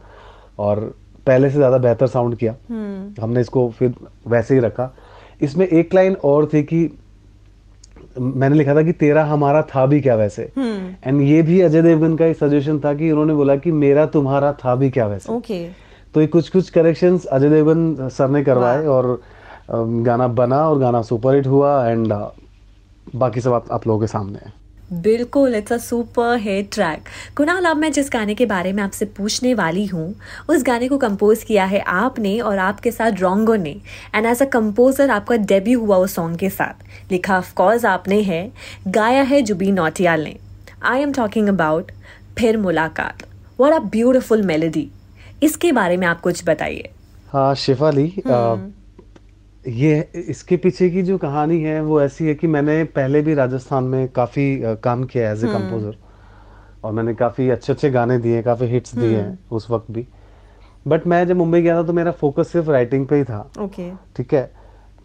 और 0.59 0.93
पहले 1.27 1.49
से 1.49 1.57
ज़्यादा 1.57 1.77
बेहतर 1.77 2.07
साउंड 2.07 2.35
किया। 2.35 2.55
हम्म। 2.69 3.21
हमने 3.21 3.41
इसको 3.41 3.67
फिर 3.69 3.93
वैसे 4.27 4.53
ही 4.53 4.59
रखा। 4.59 4.91
इसमें 5.41 5.67
एक 5.67 5.93
लाइन 5.93 6.15
और 6.23 6.45
थी 6.53 6.63
कि 6.63 6.89
मैंने 8.17 8.55
लिखा 8.55 8.75
था 8.75 8.81
कि 8.83 8.91
तेरा 8.93 9.23
हमारा 9.25 9.61
था 9.75 9.85
भी 9.85 9.99
क्या 10.01 10.15
वैसे? 10.15 10.51
हम्म। 10.57 10.95
एंड 11.05 11.21
ये 11.21 11.41
भी 11.41 11.59
अजय 11.61 11.81
देवगन 11.81 12.15
का 12.15 12.25
एक 12.25 12.37
सजेशन 12.37 12.79
था 12.79 12.93
कि 12.93 13.11
उन्होंने 13.11 13.33
बोला 13.33 13.55
कि 13.55 13.71
मेरा 13.73 14.05
तुम्हारा 14.05 14.51
था 14.65 14.75
भी 14.75 14.89
क्या 14.89 15.07
वैसे? 15.07 15.33
ओके 15.33 15.65
तो 16.15 16.21
ये 16.21 16.27
कुछ 16.27 16.49
कुछ 16.49 16.69
करेक्शंस 16.69 17.25
अजय 17.25 17.49
देवगन 17.49 18.07
सर 18.09 18.29
ने 18.29 18.43
करवाए 18.43 18.85
और 18.85 19.19
गाना 19.71 20.27
बना 20.29 20.67
और 20.69 20.79
गाना 20.79 21.01
सुपर 21.01 21.35
हिट 21.35 21.47
हुआ 21.47 21.87
एंड 21.87 22.13
बाकी 23.15 23.41
सब 23.41 23.53
आप, 23.53 23.65
आप 23.71 23.87
लोगों 23.87 23.99
के 23.99 24.07
सामने 24.07 24.39
है। 24.45 24.53
बिल्कुल 24.93 25.55
it's 25.55 25.73
a 25.73 25.77
super 25.77 26.37
hit 26.39 26.69
track 26.73 27.07
Kunal 27.37 27.65
अब 27.65 27.77
मैं 27.77 27.91
जिस 27.91 28.09
गाने 28.13 28.33
के 28.35 28.45
बारे 28.45 28.73
में 28.73 28.81
आपसे 28.83 29.05
पूछने 29.17 29.53
वाली 29.53 29.85
हूँ 29.85 30.13
उस 30.49 30.63
गाने 30.63 30.87
को 30.87 30.97
कंपोज 30.97 31.43
किया 31.43 31.65
है 31.65 31.79
आपने 31.79 32.39
और 32.39 32.57
आपके 32.57 32.91
साथ 32.91 33.19
रोंगो 33.19 33.55
ने. 33.55 33.75
एंड 34.15 34.25
एज 34.25 34.41
अ 34.41 34.45
कंपोजर 34.45 35.09
आपका 35.09 35.35
डेब्यू 35.35 35.79
हुआ 35.79 35.97
उस 35.97 36.15
सॉन्ग 36.15 36.37
के 36.39 36.49
साथ. 36.49 37.11
लिखा 37.11 37.37
ऑफ़ 37.37 37.53
कोर्स 37.53 37.85
आपने 37.85 38.21
है. 38.21 38.51
गाया 38.87 39.21
है 39.21 39.41
जुबी 39.41 39.71
नौटियाल 39.71 40.23
ने. 40.23 40.35
आई 40.83 41.01
एम 41.01 41.13
टॉकिंग 41.13 41.49
अबाउट 41.49 41.91
फिर 42.37 42.57
मुलाकात. 42.57 43.23
व्हाट 43.59 43.73
अ 43.73 43.79
ब्यूटिफुल 43.79 44.41
मेलोडी 44.41 44.89
इसके 45.43 45.71
बारे 45.71 45.97
में 45.97 46.07
आप 46.07 46.21
कुछ 46.21 46.43
बताइए. 46.45 46.89
हाँ 47.29 47.53
शिफाली 47.55 48.07
अ, 48.07 48.31
ये 49.67 49.99
इसके 50.29 50.57
पीछे 50.57 50.89
की 50.89 51.01
जो 51.01 51.17
कहानी 51.17 51.59
है 51.61 51.81
वो 51.83 52.01
ऐसी 52.01 52.27
है 52.27 52.33
कि 52.35 52.47
मैंने 52.47 52.83
पहले 52.95 53.21
भी 53.21 53.33
राजस्थान 53.33 53.83
में 53.83 54.07
काफ़ी 54.09 54.61
काम 54.83 55.03
किया 55.03 55.27
है 55.27 55.35
एज 55.35 55.43
ए 55.43 55.47
कंपोजर 55.47 55.95
और 56.83 56.93
मैंने 56.93 57.13
काफ़ी 57.13 57.49
अच्छे 57.49 57.73
अच्छे 57.73 57.89
गाने 57.91 58.17
दिए 58.17 58.41
काफ़ी 58.43 58.67
हिट्स 58.67 58.95
दिए 58.95 59.17
हैं 59.17 59.37
उस 59.51 59.69
वक्त 59.71 59.91
भी। 59.91 60.05
बट 60.87 61.07
मैं 61.07 61.25
जब 61.27 61.37
मुंबई 61.37 61.61
गया 61.61 61.75
था 61.77 61.83
तो 61.83 61.93
मेरा 61.93 62.11
फोकस 62.11 62.51
सिर्फ़ 62.51 62.69
राइटिंग 62.69 63.07
पे 63.07 63.15
ही 63.15 63.23
था। 63.23 63.39
ओके 63.59 63.89
ठीक 64.15 64.33
है? 64.33 64.51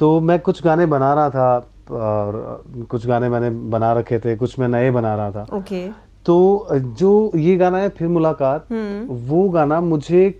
तो 0.01 0.21
मैं 0.21 0.39
कुछ 0.41 0.63
गाने 0.65 0.87
बना 0.87 1.13
रहा 1.15 1.31
था 1.31 1.57
और 1.91 2.87
कुछ 2.91 3.07
गाने 3.07 3.29
मैंने 3.29 3.51
बना 3.71 3.93
रखे 3.93 4.19
थे 4.19 4.37
कुछ 4.37 4.59
मैं 4.59 4.69
नए 4.69 4.91
बना 4.91 5.15
रहा 5.17 5.31
था। 5.31 5.47
ओके 5.53 5.89
तो 6.27 6.69
जो 6.73 7.33
ये 7.37 7.57
गाना 7.57 7.79
है 7.79 7.89
फिर 7.89 8.09
मुलाकात 8.09 8.67
हम्म। 8.71 9.15
वो 9.27 9.49
गाना 9.49 9.81
मुझे 9.81 10.31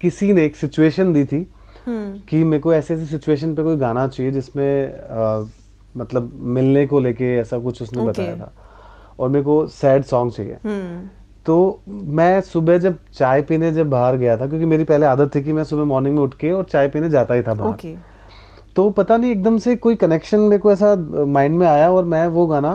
किसी 0.00 0.32
ने 0.32 0.44
एक 0.44 0.56
सिचुएशन 0.56 1.12
दी 1.12 1.24
थी 1.24 1.36
हम्म 1.36 1.61
कि 1.88 2.44
मेरे 2.44 2.60
को 2.60 2.74
ऐसी 2.74 2.94
ऐसी 2.94 3.06
सिचुएशन 3.06 3.54
पे 3.54 3.62
कोई 3.62 3.76
गाना 3.76 4.06
चाहिए 4.08 4.32
जिसमें 4.32 4.92
अ, 4.92 5.44
मतलब 5.96 6.32
मिलने 6.34 6.86
को 6.86 7.00
लेके 7.00 7.36
ऐसा 7.36 7.58
कुछ 7.58 7.82
उसने 7.82 7.98
Okay. 7.98 8.08
बताया 8.10 8.36
था। 8.36 8.52
और 9.20 9.28
मेरे 9.28 9.44
को 9.44 9.66
सैड 9.66 10.04
सॉन्ग 10.04 10.32
चाहिए। 10.32 10.58
हम्म। 10.64 11.08
तो 11.46 11.82
मैं 11.88 12.40
सुबह 12.40 12.78
जब 12.78 12.96
चाय 13.14 13.42
पीने 13.42 13.72
जब 13.72 13.90
बाहर 13.90 14.16
गया 14.16 14.36
था 14.36 14.46
क्योंकि 14.46 14.66
मेरी 14.66 14.84
पहले 14.84 15.06
आदत 15.06 15.34
थी 15.34 15.42
कि 15.42 15.52
मैं 15.52 15.64
सुबह 15.64 15.84
मॉर्निंग 15.84 16.16
में 16.16 16.22
उठ 16.22 16.34
के 16.34 16.52
और 16.52 16.64
चाय 16.64 16.88
पीने 16.88 17.10
जाता 17.10 17.34
ही 17.34 17.42
था 17.42 17.54
बाहर। 17.54 17.70
ओके 17.70 17.94
तो 18.76 18.90
पता 18.90 19.16
नहीं 19.16 19.30
एकदम 19.30 19.58
से 19.58 19.76
कोई 19.76 19.94
कनेक्शन 19.94 20.40
मेरे 20.40 20.58
को 20.58 20.72
ऐसा 20.72 20.94
माइंड 21.26 21.58
में 21.58 21.66
आया 21.66 21.90
और 21.92 22.04
मैं 22.04 22.26
वो 22.26 22.46
गाना 22.46 22.72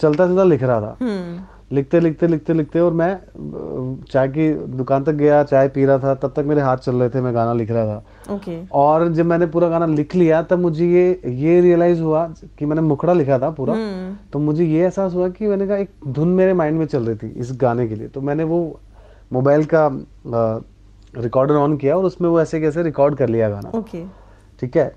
चलता 0.00 0.26
चलता 0.26 0.44
लिख 0.44 0.62
रहा 0.62 0.80
था। 0.80 0.96
हम्म। 1.00 1.44
लिखते 1.72 2.00
लिखते 2.00 2.26
लिखते 2.26 2.54
लिखते 2.54 2.80
और 2.80 2.92
मैं 2.92 4.04
चाय 4.04 4.28
की 4.28 4.48
दुकान 4.76 5.04
तक 5.04 5.12
गया 5.14 5.42
चाय 5.44 5.68
पी 5.68 5.84
रहा 5.84 5.98
था 5.98 6.14
तब 6.14 6.32
तक 6.36 6.44
मेरे 6.46 6.60
हाथ 6.60 6.76
चल 6.78 6.96
रहे 6.96 7.08
थे 7.10 7.20
मैं 7.20 7.34
गाना 7.34 7.52
लिख 7.52 7.70
रहा 7.70 7.86
था। 7.86 8.34
ओके 8.34 8.56
और 8.72 9.08
जब 9.12 9.26
मैंने 9.26 9.46
पूरा 9.46 9.68
गाना 9.68 9.86
लिख 9.86 10.14
लिया 10.16 10.42
तब 10.42 10.58
मुझे 10.58 10.86
ये 10.86 11.32
ये 11.36 11.60
रियलाइज़ 11.60 12.00
हुआ 12.00 12.26
कि 12.58 12.66
मैंने 12.66 12.82
मुखड़ा 12.82 13.12
लिखा 13.12 13.38
था 13.38 13.50
पूरा। 13.50 13.74
हम्म 13.74 14.16
तो 14.32 14.38
मुझे 14.38 14.64
ये 14.64 14.82
एहसास 14.82 15.14
हुआ 15.14 15.28
कि 15.30 15.46
मैंने 15.46 15.66
कहा 15.66 15.76
एक 15.76 15.90
धुन 16.08 16.28
मेरे 16.30 16.54
माइंड 16.54 16.78
में 16.78 16.86
चल 16.86 17.06
रही 17.06 17.16
थी 17.18 17.28
इस 17.40 17.52
गाने 17.60 17.88
के 17.88 17.94
लिए। 17.94 18.08
तो 18.08 18.20
मैंने 18.20 18.44
वो 18.44 18.80
मोबाइल 19.32 19.64
का 19.74 19.88
रिकॉर्डर 21.14 21.54
ऑन 21.54 21.76
किया 21.76 21.96
और 21.96 22.04
उसमें 22.04 22.28
वो 22.28 22.40
ऐसे 22.40 22.60
कैसे 22.60 22.82
रिकॉर्ड 22.82 23.14
कर 23.16 23.28
लिया 23.28 23.48
गाना। 23.50 23.78
ओके 23.78 24.04
ठीक 24.60 24.76
है? 24.76 24.94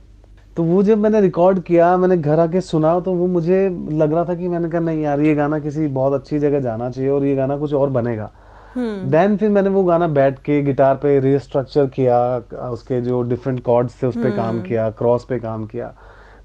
तो 0.57 0.63
वो 0.63 0.83
जब 0.83 0.97
मैंने 0.97 1.21
रिकॉर्ड 1.21 1.59
किया 1.59 1.97
मैंने 1.97 2.17
घर 2.17 2.39
आके 2.39 2.61
सुना 2.61 2.99
तो 2.99 3.13
वो 3.13 3.27
मुझे 3.27 3.57
लग 3.91 4.13
रहा 4.13 4.23
था 4.25 4.35
कि 4.35 4.47
मैंने 4.47 4.69
कहा 4.69 4.79
नहीं 4.79 5.01
यार 5.01 5.21
ये 5.21 5.35
गाना 5.35 5.59
किसी 5.59 5.87
बहुत 5.87 6.13
अच्छी 6.13 6.39
जगह 6.39 6.59
जाना 6.59 6.89
चाहिए 6.89 7.09
और 7.09 7.25
ये 7.25 7.35
गाना 7.35 7.57
कुछ 7.57 7.73
और 7.73 7.89
बनेगा. 7.89 8.31
हम्म। 8.75 9.09
देन 9.09 9.37
फिर 9.37 9.49
मैंने 9.49 9.69
वो 9.69 9.83
गाना 9.83 10.07
बैठ 10.07 10.39
के 10.39 10.61
गिटार 10.61 10.95
पे 10.95 11.19
रिस्ट्रक्चर 11.19 11.85
किया 11.85 12.37
उसके 12.69 13.01
जो 13.01 13.21
डिफरेंट 13.21 13.59
कॉर्ड्स 13.63 14.03
थे 14.03 14.07
उस 14.07 14.17
पे 14.17 14.31
काम 14.31 14.61
किया 14.61 14.89
क्रॉस 14.89 15.25
पे 15.25 15.39
काम 15.39 15.65
किया। 15.65 15.93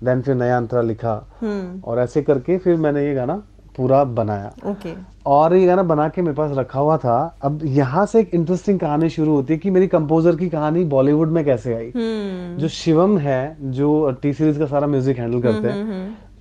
देन 0.05 0.23
फिर 0.23 0.35
नया 0.35 0.57
अंतरा 0.57 0.81
लिखा। 0.81 1.15
हम्म। 1.41 1.81
और 1.85 1.99
ऐसे 1.99 2.23
करके 2.23 2.59
फिर 2.59 2.77
मैंने 2.77 3.07
ये 3.07 3.15
गाना 3.15 3.43
पूरा 3.77 4.05
बनाया। 4.05 4.53
ओके 4.67 4.93
और 5.27 5.57
ये 5.57 5.67
गाना 5.67 5.83
बना 5.83 6.09
के 6.09 6.23
मेरे 6.23 6.35
पास 6.35 6.51
रखा 6.59 6.81
हुआ 6.81 6.97
था। 6.97 7.39
अब 7.43 7.61
यहाँ 7.65 8.07
से 8.07 8.21
एक 8.21 8.35
इंटरेस्टिंग 8.35 8.81
कहानी 8.81 9.09
शुरू 9.09 9.35
होती 9.35 9.53
है 9.53 9.59
कि 9.59 9.71
मेरी 9.71 9.87
कंपोजर 9.87 10.37
की 10.37 10.49
कहानी 10.49 10.85
बॉलीवुड 10.85 11.29
में 11.29 11.45
कैसे 11.45 11.75
आई। 11.75 11.93
हम्म। 11.97 12.59
जो 12.59 12.69
शिवम 12.69 13.19
है 13.19 13.57
जो 13.61 14.11
टी 14.23 14.33
सीरीज़ 14.33 14.59
का 14.59 14.67
सारा 14.67 14.87
म्यूज़िक 14.87 15.19
हैंडल 15.19 15.41
करते 15.41 15.69
हैं। 15.69 15.85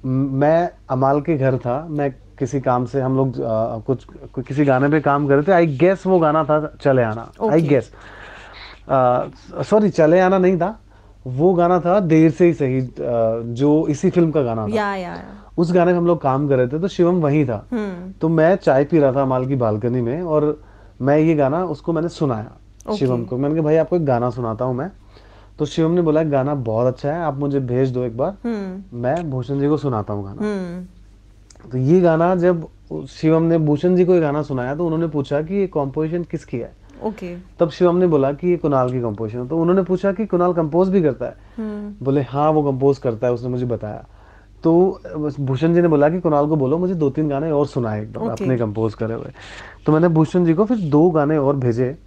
म- 0.05 0.29
मैं 0.31 0.71
अमाल 0.89 1.21
के 1.21 1.38
घर 1.38 1.57
था। 1.57 1.88
मैं 1.89 2.12
किसी 2.12 2.62
काम 2.62 2.86
से 2.86 3.01
हम 3.01 3.17
लोग 3.17 3.33
कुछ 3.86 4.03
कुछ- 4.33 4.48
किसी 4.48 4.65
गाने 4.65 4.89
पे 4.89 5.00
काम 5.00 5.27
कर 5.27 5.33
रहे 5.33 5.43
थे। 5.43 5.51
आई 5.51 5.67
गेस 5.67 6.03
वो 6.07 6.19
गाना 6.19 6.43
था 6.43 6.74
चले 6.81 7.01
आना। 7.01 7.31
आई 7.51 7.62
गेस 7.62 7.91
सॉरी 9.69 9.89
चले 9.89 10.19
आना 10.19 10.38
नहीं 10.38 10.57
था। 10.57 10.79
वो 11.25 11.53
गाना 11.53 11.79
था 11.79 11.99
देर 11.99 12.31
से 12.31 12.45
ही 12.45 12.53
सही 12.53 12.81
जो 13.53 13.85
इसी 13.89 14.09
फ़िल्म 14.09 14.31
का 14.31 14.41
गाना 14.41 14.67
था। 14.67 14.75
या 14.75 14.93
या 14.95 15.09
या। 15.09 15.23
उस 15.57 15.71
गाने 15.73 15.91
पे 15.91 15.97
हम 15.97 16.05
लोग 16.07 16.21
काम 16.21 16.47
कर 16.49 16.57
रहे 16.57 16.67
थे 16.67 16.79
तो 16.79 16.88
शिवम 16.88 17.15
वही 17.21 17.43
था। 17.45 17.65
हम्म। 17.71 18.11
तो 18.21 18.29
मैं 18.29 18.55
चाय 18.55 18.85
पी 18.85 18.99
रहा 18.99 19.11
था 19.11 19.25
माल 19.25 19.47
की 19.47 19.55
बालकनी 19.55 20.01
में 20.01 20.21
और 20.21 20.61
मैं 21.01 21.17
ये 21.17 21.35
गाना 21.35 21.63
उसको 21.65 21.93
मैंने 21.93 22.09
सुनाया 22.09 22.55
Okay. 22.79 22.97
शिवम 22.99 23.23
को। 23.23 23.38
मैंने 23.38 23.55
कहा 23.55 23.63
भाई 23.63 23.75
आपको 23.75 23.95
एक 23.95 24.05
गाना 24.05 24.29
सुनाता 24.29 24.65
हूँ 24.65 24.75
मैं। 24.75 24.89
तो 25.59 25.65
शिवम 25.65 25.91
ने 25.91 26.01
बोला 26.01 26.23
गाना 26.23 26.53
बहुत 26.55 26.88
अच्छा 26.88 27.11
है 27.13 27.21
आप 27.21 27.38
मुझे 27.39 27.59
भेज 27.59 27.91
दो 27.91 28.03
एक 28.03 28.15
बार। 28.17 28.35
हम्म। 28.43 28.99
मैं 29.01 29.29
भूषण 29.29 29.59
जी 29.59 29.67
को 29.67 29.77
सुनाता 29.77 30.13
हूँ 30.13 30.23
गाना। 30.25 30.47
हम्म। 30.47 31.69
तो 31.69 31.77
ये 31.77 31.99
गाना 32.01 32.33
जब 32.35 32.67
शिवम 33.09 33.43
ने 33.43 33.57
भूषण 33.57 33.95
जी 33.95 34.05
को 34.05 34.13
ये 34.13 34.19
गाना 34.21 34.41
सुनाया 34.41 34.75
तो 34.75 34.85
उन्होंने 34.85 35.07
पूछा 35.07 35.41
कि 35.41 35.55
ये 35.55 35.67
कॉम्पोजिशन 35.67 36.23
किसकी 36.23 36.57
है? 36.57 36.71
ओके 37.03 37.35
तब 37.59 37.69
शिवम 37.69 37.97
ने 37.97 38.07
बोला 38.07 38.31
कि 38.31 38.47
ये 38.47 38.57
कुणाल 38.57 38.91
की 38.91 39.01
कंपोजिशन 39.01 39.47
तो 39.47 39.57
उन्होंने 39.57 39.83
पूछा 39.83 40.11
कि 40.11 40.25
कुणाल 40.25 40.53
कंपोज 40.53 40.89
भी 40.89 41.01
करता 41.01 41.25
है? 41.25 41.35
हम्म। 41.57 42.05
बोले 42.05 42.21
हाँ 42.21 42.49
वो 42.51 42.63
कंपोज 42.63 42.97
करता 42.97 43.27
है 43.27 43.33
उसने 43.33 43.49
मुझे 43.49 43.65
बताया। 43.65 44.05
तो 44.63 45.01
भूषण 45.39 45.73
जी 45.73 45.81
ने 45.81 45.87
बोला 45.87 46.09
कि 46.09 46.19
कुणाल 46.19 46.47
को 46.47 46.55
बोलो 46.55 46.77
मुझे 46.77 46.93
दो 46.93 47.09
तीन 47.09 47.29
गाने 47.29 47.51
और 47.51 47.67
सुनाए 47.67 48.01
एकदम 48.01 48.21
Okay. 48.21 48.41
अपने 48.41 48.57
कंपोज 48.57 48.93
करे 48.93 49.13
हुए। 49.13 49.31
तो 49.85 49.91
मैंने 49.91 50.07
भूषण 50.07 50.45
जी 50.45 50.53
को 50.53 50.65
फिर 50.65 50.77
दो 50.89 51.09
गाने 51.09 51.37
और 51.37 51.55
भेजे 51.57 51.97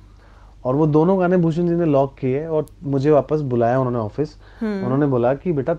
और 0.64 0.75
वो 0.75 0.87
दोनों 0.87 1.18
गाने 1.20 1.37
भूषण 1.37 1.68
जी 1.68 1.75
ने 1.75 1.84
लॉक 1.87 2.14
किए 2.18 2.44
और 2.46 2.66
मुझे 2.84 3.11
वापस 3.11 3.40
बुलाया 3.52 3.78
उन्होंने 3.80 3.99
ऑफ़िस 3.99 4.37
उन्होंने 4.62 5.06
बोला 5.06 5.32
कि 5.34 5.52
बेटा 5.52 5.75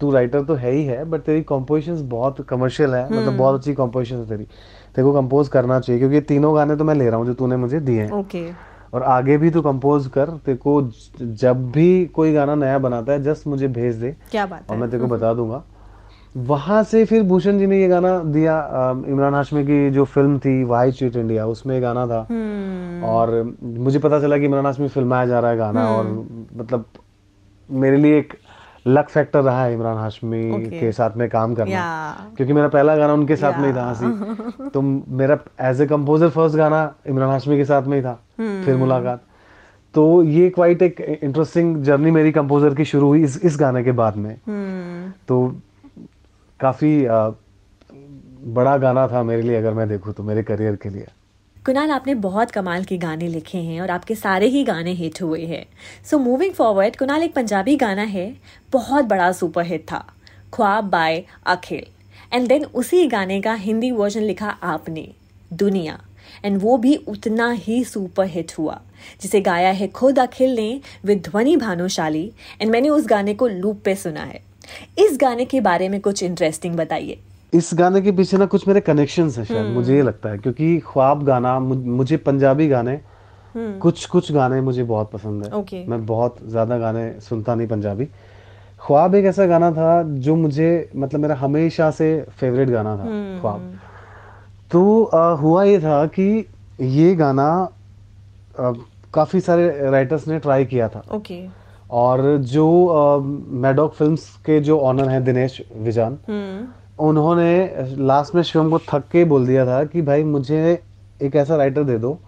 तू 0.00 0.10
राइटर 0.10 0.42
तो 0.44 0.54
है 0.54 0.70
ही 0.72 0.84
है 0.84 1.04
बट 1.04 1.20
तेरी 1.22 1.42
कॉम्पोजिशन 1.42 2.08
बहुत 2.08 2.40
कमर्शियल 2.48 2.94
है 2.94 3.04
मतलब 3.06 3.36
बहुत 3.36 3.58
अच्छी 3.58 3.74
कॉम्पोजिशन 3.74 4.16
है 4.16 4.28
तेरी। 4.28 4.46
तेरे 4.96 5.04
को 5.04 5.12
कंपोज 5.12 5.48
करना 5.48 5.78
चाहिए 5.80 5.98
क्योंकि 6.00 6.20
तीनों 6.26 6.54
गाने 6.56 6.76
तो 6.76 6.84
मैं 6.84 6.94
ले 6.94 7.08
रहा 7.08 7.16
हूँ 7.18 7.26
जो 7.26 7.34
तूने 7.34 7.56
मुझे 7.56 7.80
दिए 7.80 8.02
हैं। 8.02 8.10
ओके 8.10 8.48
और 8.94 9.02
आगे 9.04 9.36
भी 9.38 9.50
तू 9.50 9.62
कंपोज 9.62 10.06
कर 10.08 10.30
तेरे 10.46 10.58
को 10.58 10.80
जब 11.20 11.70
भी 11.72 12.04
कोई 12.06 12.32
गाना 12.32 12.54
नया 12.54 12.78
बनाता 12.78 13.12
है 13.12 13.22
जस्ट 13.22 13.46
मुझे 13.46 13.68
भेज 13.70 13.96
दे। 13.96 14.14
क्या 14.30 14.46
बात 14.46 14.70
और 14.70 14.76
मैं 14.76 14.90
तेरे 14.90 15.02
को 15.02 15.08
बता 15.08 15.32
दूँगा। 15.34 15.62
वहाँ 16.34 16.82
से 16.84 17.04
फिर 17.04 17.22
भूषण 17.22 17.58
जी 17.58 17.66
ने 17.66 17.80
ये 17.80 17.88
गाना 17.88 18.18
दिया 18.20 18.56
इमरान 19.08 19.34
हाशमी 19.34 19.64
की 19.64 19.90
जो 19.90 20.04
फ़िल्म 20.04 20.38
थी 20.38 20.62
वाई 20.64 20.92
चीट 20.92 21.16
इंडिया 21.16 21.46
उसमें 21.46 21.74
ये 21.74 21.80
गाना 21.80 22.06
था। 22.06 22.26
हम्म। 22.30 23.04
और 23.04 23.54
मुझे 23.62 23.98
पता 23.98 24.20
चला 24.20 24.38
कि 24.38 24.44
इमरान 24.44 24.66
हाशमी 24.66 24.88
फिल्माया 24.88 25.26
जा 25.26 25.40
रहा 25.40 25.50
है 25.50 25.56
गाना 25.56 25.88
और 25.90 26.06
मतलब 26.56 26.84
मेरे 27.68 27.96
लिए 27.96 28.18
एक 28.18 28.34
लक 28.86 29.08
फैक्टर 29.08 29.40
रहा 29.40 29.64
है 29.64 29.72
इमरान 29.74 29.96
हाशमी 29.98 30.42
Okay. 30.52 30.80
के 30.80 30.90
साथ 30.92 31.16
में 31.16 31.28
काम 31.28 31.54
करना 31.54 31.72
या 31.72 31.84
क्योंकि 32.36 32.52
मेरा 32.52 32.68
पहला 32.68 32.96
गाना 32.96 33.12
उनके 33.12 33.36
साथ 33.36 33.52
yeah. 33.52 33.60
में 33.62 33.68
ही 33.68 33.74
था 33.74 33.92
Yeah. 33.92 34.04
हँसी 34.04 34.68
तो 34.74 34.82
मेरा 35.20 35.38
एज 35.60 35.80
ए 35.80 35.86
कंपोजर 35.86 36.28
फ़र्स्ट 36.28 36.56
गाना 36.56 36.82
इमरान 37.08 37.30
हाशमी 37.30 37.56
के 37.56 37.64
साथ 37.64 37.82
में 37.82 37.96
ही 37.96 38.02
था 38.04 38.18
hmm. 38.40 38.64
फिर 38.64 38.76
मुलाकात 38.76 39.22
तो 39.94 40.22
ये 40.22 40.48
क्वाइट 40.50 40.82
एक 40.82 41.00
इंटरेस्टिंग 41.22 41.82
जर्नी 41.84 42.10
मेरी 42.10 42.32
कंपोजर 42.32 42.74
की 42.74 42.84
शुरू 42.84 43.06
हुई 43.06 43.22
इस 43.24 43.40
इस 43.44 43.56
गाने 43.60 43.84
के 43.84 43.92
बाद 44.00 44.16
में 44.16 44.30
हम्म 44.46 45.10
तो 45.28 45.38
काफ़ी 46.60 47.04
अ, 47.04 47.18
बड़ा 48.56 48.76
गाना 48.78 49.06
था 49.08 49.22
मेरे 49.22 49.42
लिए 49.42 49.56
अगर 49.56 49.74
मैं 49.74 49.88
देखूँ 49.88 50.12
तो 50.12 50.22
मेरे 50.22 50.42
करियर 50.42 50.76
के 50.82 50.88
लिए 50.88 51.06
कुणाल, 51.66 51.90
आपने 51.90 52.14
बहुत 52.14 52.50
कमाल 52.50 52.84
के 52.84 52.96
गाने 52.96 53.28
लिखे 53.28 53.58
हैं 53.58 53.80
और 53.80 53.90
आपके 53.90 54.14
सारे 54.14 54.46
ही 54.46 54.62
गाने 54.64 54.92
हिट 54.92 55.20
हुए 55.22 55.46
हैं। 55.46 55.64
सो 56.10 56.18
मूविंग 56.18 56.52
फॉरवर्ड 56.52 56.96
कुणाल, 56.96 57.22
एक 57.22 57.34
पंजाबी 57.34 57.76
गाना 57.76 58.02
है, 58.02 58.36
बहुत 58.72 59.04
बड़ा 59.04 59.32
सुपर 59.32 59.66
हिट 59.66 59.82
था, 59.82 60.04
ख्वाब 60.54 60.84
बाय 60.84 61.22
अखिल। 61.46 61.86
एंड 62.32 62.48
देन 62.48 62.64
उसी 62.64 63.06
गाने 63.06 63.40
का 63.40 63.54
हिंदी 63.54 63.90
वर्जन 63.90 64.22
लिखा 64.22 64.50
आपने, 64.50 65.08
दुनिया। 65.52 66.00
एंड 66.44 66.60
वो 66.62 66.76
भी 66.76 66.96
उतना 66.96 67.50
ही 67.50 67.84
सुपर 67.84 68.26
हिट 68.26 68.52
हुआ, 68.58 68.80
जिसे 69.22 69.40
गाया 69.40 69.70
है 69.70 69.88
खुद 69.88 70.18
अखिल 70.18 70.54
ने 70.54 70.80
विद 71.04 71.22
ध्वनि 71.22 71.56
भानुशाली। 71.56 72.32
एंड 72.60 72.70
मैंने 72.70 72.88
उस 72.88 73.06
गाने 73.06 73.34
को 73.34 73.48
लूप 73.48 73.82
पे 73.84 73.94
सुना 73.94 74.24
है। 74.24 74.40
इस 74.98 75.18
गाने 75.20 75.44
के 75.44 75.60
बारे 75.60 75.88
में 75.88 76.00
कुछ 76.00 76.22
इंटरेस्टिंग 76.22 76.76
बताइए। 76.76 77.18
इस 77.52 77.70
गाने 77.74 78.00
के 78.02 78.12
पीछे 78.12 78.36
ना 78.36 78.46
कुछ 78.46 78.66
मेरे 78.68 78.80
कनेक्शन 78.80 79.28
है 79.30 79.44
शायद 79.44 79.66
मुझे 79.74 79.96
ये 79.96 80.02
लगता 80.02 80.28
है 80.28 80.38
क्योंकि 80.38 80.78
ख्वाब 80.86 81.22
गाना 81.24 81.58
मुझे 81.60 82.16
पंजाबी 82.16 82.68
गाने 82.68 83.00
कुछ 83.80 84.04
कुछ 84.06 84.30
गाने 84.32 84.60
मुझे 84.60 84.84
बहुत 84.84 85.10
पसंद 85.10 85.44
है। 85.44 85.50
Okay. 85.52 85.86
मैं 85.88 86.04
बहुत 86.06 86.36
ज़्यादा 86.44 86.78
गाने 86.78 87.04
सुनता 87.20 87.54
नहीं 87.54 87.68
पंजाबी। 87.68 88.04
ख्वाब 88.80 89.14
एक 89.14 89.24
ऐसा 89.24 89.46
गाना 89.46 89.70
था 89.72 90.02
जो 90.02 90.34
मुझे 90.36 90.68
मतलब 90.96 91.20
मेरा 91.20 91.34
हमेशा 91.34 91.90
से 91.90 92.08
फेवरेट 92.40 92.68
गाना 92.70 92.96
था 92.96 93.04
ख्वाब। 93.40 93.78
तो 94.70 95.02
अ, 95.02 95.34
हुआ 95.40 95.62
ये 95.64 95.78
था 95.80 96.04
कि 96.06 96.28
ये 96.80 97.14
गाना 97.14 97.48
अ, 98.58 98.72
काफ़ी 99.14 99.40
सारे 99.40 99.90
राइटर्स 99.90 100.26
ने 100.28 100.38
ट्राई 100.38 100.64
किया 100.64 100.88
था। 100.88 101.02
ओके 101.14 101.44
और 101.90 102.36
जो 102.52 102.66
मैडॉक 103.64 103.92
फिल्म्स 103.94 104.28
के 104.46 104.58
जो 104.60 104.78
ऑनर 104.80 105.08
हैं 105.08 105.22
दिनेश 105.24 105.60
विजान 105.76 106.18
हम्म। 106.28 106.66
उन्होंने 106.98 107.96
लास्ट 107.98 108.34
में 108.34 108.42
शिवम 108.42 108.70
को 108.70 108.78
थक 108.78 109.04
के 109.12 109.24
बोल 109.24 109.46
दिया 109.46 109.66
था 109.66 109.84
कि 109.84 110.02
भाई 110.02 110.24
मुझे 110.24 110.82
एक 111.22 111.36
ऐसा 111.36 111.56
राइटर 111.56 111.84
दे 111.84 111.98
दो 111.98 112.18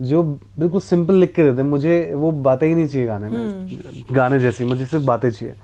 जो 0.00 0.22
बिल्कुल 0.58 0.80
सिंपल 0.80 1.14
लिख 1.14 1.34
के 1.34 1.44
दे 1.44 1.52
दे 1.52 1.62
मुझे 1.62 2.12
वो 2.14 2.32
बातें 2.32 2.68
ही 2.68 2.74
नहीं 2.74 2.86
चाहिए 2.86 3.06
गाने 3.06 3.28
में। 3.28 3.78
गाने 4.12 4.38
जैसी 4.38 4.64
मुझे 4.64 4.86
सिर्फ़ 4.86 5.04
बातें 5.06 5.30
चाहिए। 5.30 5.54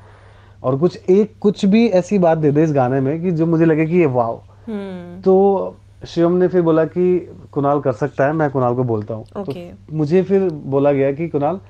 और 0.62 0.78
कुछ 0.78 1.10
एक 1.10 1.32
कुछ 1.40 1.64
भी 1.64 1.88
ऐसी 1.88 2.18
बात 2.18 2.38
दे 2.38 2.50
दे 2.50 2.64
इस 2.64 2.72
गाने 2.72 3.00
में 3.00 3.22
कि 3.22 3.30
जो 3.30 3.46
मुझे 3.46 3.64
लगे 3.64 3.86
कि 3.86 3.96
ये 3.96 4.06
वाव 4.06 4.42
हम्म। 4.66 5.20
तो 5.20 5.76
शिवम 6.06 6.32
ने 6.32 6.48
फिर 6.48 6.62
बोला 6.62 6.84
कि 6.84 7.34
कुणाल 7.52 7.80
कर 7.80 7.92
सकता 7.92 8.26
है 8.26 8.32
मैं 8.32 8.50
कुणाल 8.50 8.74
को 8.74 8.84
बोलता 8.84 9.14
हूँ। 9.14 9.24
okay. 9.24 9.54
तो 9.54 9.96
मुझे 9.96 10.22
फिर 10.22 10.48
बोला 10.50 10.92
गया 10.92 11.12
कि 11.12 11.28
कुणाल 11.28 11.60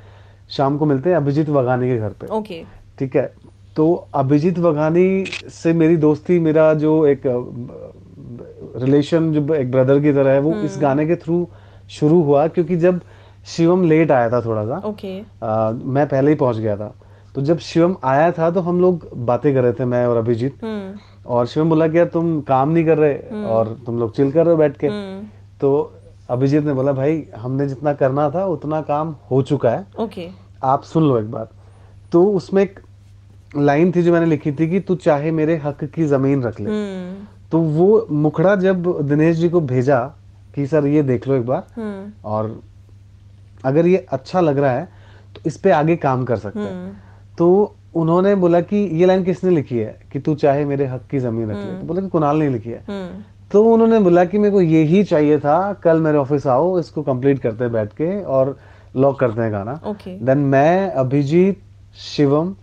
शाम 0.51 0.79
को 0.79 0.87
मिलते 0.87 1.11
हैं 1.11 1.17
अभिजीत 1.17 1.49
वगानी 1.49 1.89
के 1.89 1.99
घर 1.99 2.11
पे। 2.11 2.27
ओके। 2.27 2.65
ठीक 2.99 3.17
है? 3.17 3.33
तो 3.77 3.93
अभिजीत 4.15 4.59
वघानी 4.59 5.25
से 5.55 5.73
मेरी 5.73 5.97
दोस्ती 5.97 6.39
मेरा 6.39 6.73
जो 6.75 6.95
एक 7.07 7.23
रिलेशन 8.77 9.33
जो 9.33 9.55
एक 9.55 9.71
ब्रदर 9.71 10.01
की 10.01 10.13
तरह 10.13 10.31
है 10.31 10.41
वो 10.41 10.53
इस 10.55 10.79
गाने 10.81 11.07
के 11.07 11.17
थ्रू 11.17 11.47
शुरू 11.91 12.21
हुआ 12.23 12.47
क्योंकि 12.49 12.77
जब 12.77 13.01
शिवम 13.47 13.83
लेट 13.85 14.11
आया 14.11 14.29
था 14.31 14.41
थोड़ा 14.41 14.65
सा 14.67 14.77
ओके। 14.89 15.17
मैं 15.87 16.07
पहले 16.09 16.31
ही 16.31 16.37
पहुँच 16.37 16.57
गया 16.57 16.77
था। 16.77 16.95
तो 17.35 17.43
जब 17.43 17.59
शिवम 17.59 17.97
आया 18.05 18.31
था 18.33 18.51
तो 18.51 18.61
हम 18.61 18.81
लोग 18.81 19.09
बातें 19.27 19.53
कर 19.55 19.63
रहे 19.63 19.73
थे 19.73 19.85
मैं 19.85 20.07
और 20.07 20.17
अभिजीत। 20.17 20.65
हम्म। 20.65 20.99
और 21.27 21.47
शिवम 21.47 21.69
बोला 21.69 21.89
कि 21.89 21.99
यार 21.99 22.07
तुम 22.07 22.41
काम 22.41 22.69
नहीं 22.69 22.85
कर 22.85 22.99
रहे 22.99 23.45
और 23.47 23.77
तुम 23.87 23.99
लोग 23.99 24.15
चिल 24.17 24.31
कर 24.33 24.45
रहे 24.45 24.51
हो 24.51 24.59
बैठ 24.59 24.77
के। 24.77 24.87
हम्म। 24.87 25.27
तो 25.61 25.93
अभिजीत 26.31 26.65
ने 26.65 26.73
बोला 26.73 26.93
भाई 26.93 27.23
हमने 27.37 27.67
जितना 27.69 27.93
करना 27.95 28.29
था 28.31 28.45
उतना 28.47 28.81
काम 28.83 29.15
हो 29.31 29.43
चुका 29.43 29.71
है। 29.71 29.87
ओके। 30.01 30.29
आप 30.65 30.83
सुन 30.83 31.09
लो 31.09 31.19
एक 31.19 31.31
बार। 31.31 31.49
तो 32.13 32.25
उसमें 32.27 32.63
एक 32.63 32.81
लाइन 33.57 33.93
थी 33.93 34.03
जो 34.03 34.13
मैंने 34.13 34.27
लिखी 34.27 34.53
थी 34.53 34.69
कि 34.71 34.81
तू 34.81 34.95
चाहे 34.97 35.31
मेरे 35.31 35.57
हक 35.57 35.85
की 35.85 36.05
ज़मीन 36.05 36.43
रख 36.43 36.61
ले। 36.61 36.71
हम्म। 36.71 37.27
तो 37.51 37.59
वो 37.59 38.07
मुखड़ा 38.11 38.55
जब 38.57 38.87
दिनेश 39.03 39.37
जी 39.37 39.49
को 39.49 39.61
भेजा 39.63 40.01
कि 40.55 40.67
सर 40.67 40.87
ये 40.87 41.03
देख 41.03 41.29
लो 41.29 41.35
एक 41.35 41.47
बार। 41.47 41.67
हम्म। 41.77 42.13
और 42.25 42.61
अगर 43.65 43.87
ये 43.87 44.07
अच्छा 44.13 44.41
लग 44.41 44.59
रहा 44.59 44.73
है 44.73 44.89
तो 45.35 45.41
इस 45.47 45.57
पे 45.57 45.71
आगे 45.71 45.97
काम 45.97 46.25
कर 46.25 46.37
सकते 46.37 46.61
हैं। 46.61 46.73
हम्म। 46.73 46.93
तो 47.39 47.75
उन्होंने 47.95 48.35
बोला 48.35 48.61
कि 48.61 48.77
ये 48.77 49.07
लाइन 49.07 49.25
किसने 49.25 49.51
लिखी 49.51 49.79
है 49.79 49.99
कि 50.13 50.21
तू 50.21 50.35
चाहे 50.35 50.65
मेरे 50.65 50.87
हक 50.87 51.07
की 51.11 51.19
ज़मीन 51.19 51.51
रख 51.51 51.57
ले? 51.57 51.79
तो 51.79 51.87
बोला 51.87 52.01
कि 52.01 52.09
कुणाल 52.09 52.37
ने 52.37 52.49
लिखी 52.49 52.71
है। 52.71 52.83
तो 53.53 53.63
उन्होंने 53.65 53.99
बोला 53.99 54.25
कि 54.25 54.39
मेरे 54.39 54.53
को 54.53 54.61
यही 54.61 55.03
चाहिए 55.05 55.39
था 55.39 55.73
कल 55.73 56.01
मेरे 56.01 56.19
ऑफ़िस 56.19 56.47
आओ 56.47 56.79
इसको 56.79 57.03
कंप्लीट 57.03 57.39
करते 57.39 57.65
हैं 57.65 57.73
बैठ 57.73 57.93
के 57.93 58.23
और 58.23 58.57
लॉक 58.97 59.19
करते 59.21 59.43
हैं 59.43 59.53
गाना। 59.53 59.81
देन 60.09 60.39
मैं 60.39 60.91
अभिजीत 60.91 61.61
शिवम 61.97 62.55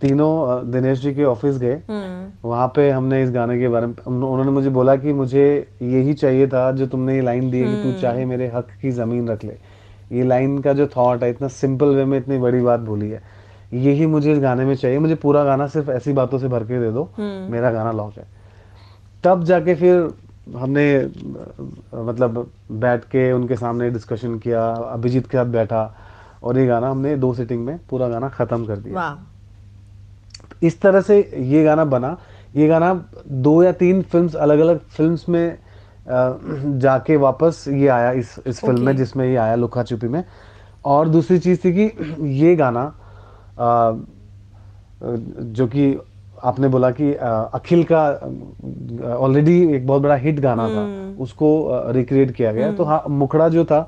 तीनों 0.00 0.70
दिनेश 0.70 1.00
जी 1.00 1.14
के 1.14 1.24
ऑफ़िस 1.24 1.58
गए। 1.58 1.74
हम्म। 1.88 2.48
वहाँ 2.48 2.66
पे 2.76 2.90
हमने 2.90 3.22
इस 3.22 3.30
गाने 3.30 3.58
के 3.58 3.68
बारे 3.68 3.86
में 3.86 3.94
उन्होंने 4.06 4.50
मुझे 4.50 4.70
बोला 4.70 4.96
कि 4.96 5.12
मुझे 5.12 5.44
यही 5.82 6.14
चाहिए 6.14 6.46
था 6.46 6.70
जो 6.72 6.86
तुमने 6.86 7.14
ये 7.14 7.20
लाइन 7.20 7.50
दी 7.50 7.58
है 7.58 7.66
कि 7.66 7.82
तू 7.82 8.00
चाहे 8.00 8.24
मेरे 8.24 8.46
हक 8.54 8.68
की 8.82 8.90
ज़मीन 8.90 9.28
रख 9.28 9.44
ले। 9.44 9.56
ये 10.12 10.24
लाइन 10.24 10.58
का 10.58 10.72
जो 10.72 10.86
थॉट 10.86 11.22
है 11.22 11.30
इतना 11.30 11.48
सिंपल 11.48 11.86
वे 11.86 12.04
में 12.04 12.18
इतनी 12.18 12.38
बड़ी 12.38 12.60
बात 12.60 12.80
बोली 12.80 13.10
है। 13.10 13.22
यही 13.72 14.06
मुझे 14.06 14.32
इस 14.32 14.38
गाने 14.38 14.64
में 14.64 14.74
चाहिए। 14.74 14.98
मुझे 14.98 15.14
पूरा 15.14 15.44
गाना 15.44 15.66
सिर्फ़ 15.66 15.90
ऐसी 15.90 16.12
बातों 16.12 16.38
से 16.38 16.48
भर 16.48 16.64
के 16.64 16.80
दे 16.80 16.90
दो। 16.90 17.08
मेरा 17.50 17.70
गाना 17.70 17.92
लॉक 17.92 18.18
है। 18.18 18.26
तब 19.24 19.44
जाके 19.44 19.74
फिर 19.74 20.08
हमने 20.56 21.04
मतलब 21.94 22.50
बैठ 22.72 23.04
के 23.04 23.32
उनके 23.32 23.56
सामने 23.56 23.90
डिस्कशन 23.90 24.38
किया 24.38 24.66
अभिजीत 24.66 25.26
के 25.26 25.38
साथ 25.38 25.46
बैठा 25.46 25.94
और 26.42 26.58
ये 26.58 26.66
गाना 26.66 26.90
हमने 26.90 27.16
दो 27.16 27.34
सिटिंग 27.34 27.64
में 27.64 27.78
पूरा 27.90 28.08
गाना 28.08 28.28
खत्म 28.28 28.64
कर 28.64 28.76
दिया। 28.76 28.94
इस 30.62 30.80
तरह 30.80 31.00
से 31.00 31.18
ये 31.38 31.62
गाना 31.64 31.84
बना। 31.84 32.16
ये 32.56 32.66
गाना 32.68 32.92
दो 33.26 33.62
या 33.62 33.72
तीन 33.72 34.02
फिल्म्स 34.02 34.34
अलग 34.36 34.58
अलग 34.58 34.78
फिल्म्स 34.96 35.28
में 35.28 35.58
जाके 36.80 37.16
वापस 37.16 37.64
ये 37.68 37.88
आया 37.88 38.10
इस 38.12 38.34
इस 38.38 38.56
okay. 38.56 38.66
फ़िल्म 38.66 38.86
में 38.86 38.96
जिसमें 38.96 39.26
ये 39.26 39.36
आया 39.36 39.54
लुका 39.54 39.82
छुपी 39.82 40.08
में। 40.08 40.24
और 40.84 41.08
दूसरी 41.08 41.38
चीज़ 41.38 41.58
थी 41.64 41.72
कि 41.72 41.90
ये 42.40 42.54
गाना 42.56 42.84
अ, 43.58 43.92
जो 45.02 45.66
कि 45.66 45.94
आपने 46.44 46.68
बोला 46.68 46.90
कि 46.90 47.12
अखिल 47.14 47.84
का 47.92 48.02
ऑलरेडी 49.16 49.60
एक 49.74 49.86
बहुत 49.86 50.02
बड़ा 50.02 50.14
हिट 50.14 50.40
गाना 50.40 50.68
था 50.68 50.84
उसको 51.22 51.48
रिक्रिएट 51.92 52.30
किया 52.30 52.52
गया। 52.52 52.72
तो 52.72 52.84
हाँ 52.84 53.02
मुखड़ा 53.08 53.48
जो 53.48 53.64
था 53.64 53.80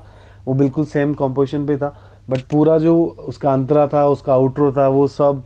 वो 0.47 0.53
बिल्कुल 0.53 0.85
सेम 0.85 1.13
कॉम्पोजिशन 1.13 1.65
पे 1.67 1.77
था 1.77 1.95
बट 2.29 2.41
पूरा 2.51 2.77
जो 2.79 2.95
उसका 3.27 3.53
अंतरा 3.53 3.87
था 3.87 4.05
उसका 4.07 4.33
आउटरो 4.33 4.71
था 4.71 4.87
वो 4.87 5.07
सब 5.09 5.43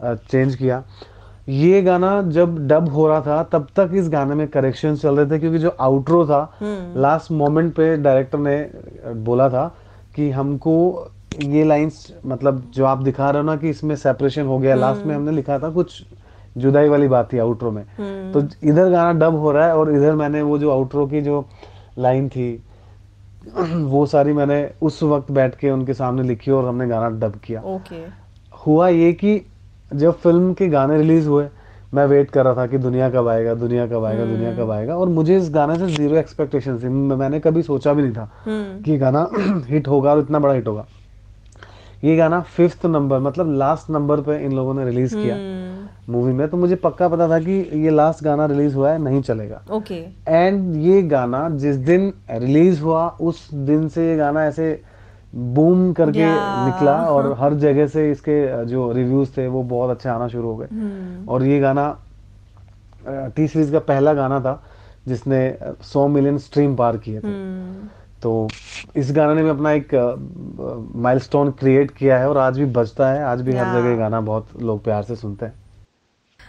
चेंज 0.00 0.54
किया। 0.56 0.82
ये 1.48 1.80
गाना 1.82 2.10
जब 2.22 2.56
डब 2.68 2.88
हो 2.88 3.06
रहा 3.08 3.20
था 3.20 3.42
तब 3.52 3.66
तक 3.76 3.90
इस 3.94 4.08
गाने 4.08 4.34
में 4.34 4.46
करेक्शन 4.48 4.96
चल 4.96 5.16
रहे 5.16 5.30
थे 5.30 5.38
क्योंकि 5.38 5.58
जो 5.58 5.76
आउटरो 5.80 6.24
था 6.26 6.40
लास्ट 6.96 7.30
मोमेंट 7.32 7.72
पे 7.74 7.96
डायरेक्टर 7.96 8.38
ने 8.38 8.58
बोला 9.24 9.48
था 9.48 9.66
कि 10.16 10.30
हमको 10.30 10.74
ये 11.42 11.64
लाइंस 11.64 12.06
मतलब 12.26 12.62
जो 12.74 12.84
आप 12.84 12.98
दिखा 12.98 13.30
रहे 13.30 13.42
हो 13.42 13.46
ना 13.46 13.56
कि 13.56 13.68
इसमें 13.70 13.94
सेपरेशन 13.96 14.46
हो 14.46 14.58
गया 14.58 14.74
लास्ट 14.74 15.06
में 15.06 15.14
हमने 15.14 15.32
लिखा 15.32 15.58
था 15.58 15.70
कुछ 15.70 16.02
जुदाई 16.56 16.88
वाली 16.88 17.08
बात 17.08 17.32
थी 17.32 17.38
आउटरो 17.38 17.70
में। 17.70 17.84
तो 18.32 18.42
इधर 18.62 18.90
गाना 18.90 19.12
डब 19.18 19.36
हो 19.36 19.52
रहा 19.52 19.66
है 19.66 19.76
और 19.76 19.94
इधर 19.94 20.14
मैंने 20.14 20.42
वो 20.42 20.58
जो 20.58 20.70
आउटरो 20.70 21.06
की 21.06 21.20
जो 21.20 21.44
लाइन 21.98 22.28
थी 22.28 22.54
वो 23.58 24.06
सारी 24.06 24.32
मैंने 24.32 24.58
उस 24.82 25.02
वक्त 25.02 25.30
बैठ 25.32 25.54
के 25.58 25.70
उनके 25.70 25.94
सामने 25.94 26.22
लिखी 26.22 26.50
और 26.50 26.66
हमने 26.66 26.86
गाना 26.88 27.08
डब 27.18 27.38
किया। 27.44 27.60
ओके 27.66 28.02
हुआ 28.66 28.88
ये 28.88 29.12
कि 29.12 29.40
जब 29.90 30.18
फ़िल्म 30.20 30.52
के 30.54 30.68
गाने 30.68 30.96
रिलीज़ 30.98 31.28
हुए 31.28 31.46
मैं 31.94 32.04
वेट 32.06 32.30
कर 32.30 32.44
रहा 32.44 32.54
था 32.54 32.66
कि 32.66 32.78
दुनिया 32.78 33.08
कब 33.10 33.28
आएगा 33.28 33.54
दुनिया 33.54 33.86
कब 33.86 34.04
आएगा 34.04 34.24
दुनिया 34.24 34.52
कब 34.56 34.70
आएगा 34.70 34.96
और 34.96 35.08
मुझे 35.08 35.36
इस 35.36 35.50
गाने 35.50 35.78
से 35.78 35.86
ज़ीरो 35.86 36.16
एक्सपेक्टेशन 36.16 36.78
थी। 36.78 36.88
मैंने 36.88 37.40
कभी 37.40 37.62
सोचा 37.62 37.92
भी 37.92 38.02
नहीं 38.02 38.12
था 38.12 38.30
कि 38.46 38.90
ये 38.90 38.98
गाना 38.98 39.28
हिट 39.68 39.88
होगा 39.88 40.12
और 40.12 40.18
इतना 40.20 40.38
बड़ा 40.38 40.54
हिट 40.54 40.66
होगा। 40.68 40.86
ये 42.04 42.16
गाना 42.16 42.40
फिफ्थ 42.56 42.84
नंबर 42.86 43.18
मतलब 43.18 43.54
लास्ट 43.54 43.90
नंबर 43.90 44.20
पे 44.20 44.36
इन 44.44 44.52
लोगों 44.52 44.74
ने 44.74 44.84
रिलीज़ 44.84 45.14
किया। 45.16 45.36
मूवी 46.12 46.32
में 46.32 46.46
तो 46.48 46.56
मुझे 46.56 46.74
पक्का 46.74 47.08
पता 47.08 47.28
था 47.28 47.38
कि 47.38 47.52
ये 47.84 47.90
लास्ट 47.90 48.24
गाना 48.24 48.46
रिलीज़ 48.46 48.74
हुआ 48.74 48.90
है 48.90 48.98
नहीं 48.98 49.22
चलेगा। 49.22 49.62
Okay 49.70 49.94
okay. 49.94 50.28
एंड 50.28 50.76
ये 50.76 51.02
गाना 51.02 51.48
जिस 51.50 51.76
दिन 51.76 52.12
रिलीज़ 52.30 52.82
हुआ 52.82 53.08
उस 53.20 53.48
दिन 53.54 53.88
से 53.88 54.08
ये 54.10 54.16
गाना 54.16 54.44
ऐसे 54.44 54.70
बूम 55.54 55.92
करके 55.92 56.26
निकला 56.64 56.96
और 57.08 57.32
हर 57.40 57.54
जगह 57.56 57.86
से 57.86 58.10
इसके 58.10 58.64
जो 58.66 58.90
रिव्यूज़ 58.92 59.30
थे 59.36 59.46
वो 59.48 59.62
बहुत 59.64 59.90
अच्छे 59.90 60.08
आना 60.08 60.28
शुरू 60.28 60.48
हो 60.48 60.56
गए। 60.56 61.24
और 61.28 61.44
ये 61.44 61.58
गाना 61.60 61.86
टी 63.06 63.46
सीरीज़ 63.48 63.72
का 63.72 63.78
पहला 63.80 64.12
गाना 64.14 64.40
था 64.40 64.62
जिसने 65.08 65.38
100 65.84 66.06
मिलियन 66.08 66.38
स्ट्रीम 66.38 66.74
पार 66.76 66.96
किए 66.96 67.20
थे। 67.20 67.32
तो 68.22 68.48
इस 68.96 69.12
गाने 69.12 69.34
ने 69.34 69.42
भी 69.42 69.48
अपना 69.48 69.72
एक 69.72 69.94
माइलस्टोन 70.96 71.50
क्रिएट 71.60 71.90
किया 71.90 72.18
है 72.18 72.28
और 72.28 72.38
आज 72.38 72.58
भी 72.58 72.64
बजता 72.74 73.10
है। 73.10 73.22
आज 73.24 73.40
भी 73.40 73.52
हर 73.52 73.66
जगह 73.72 73.96
गाना 73.96 74.20
बहुत 74.22 74.62
लोग 74.62 74.82
प्यार 74.84 75.02
से 75.02 75.16
सुनते 75.16 75.46
हैं। 75.46 75.52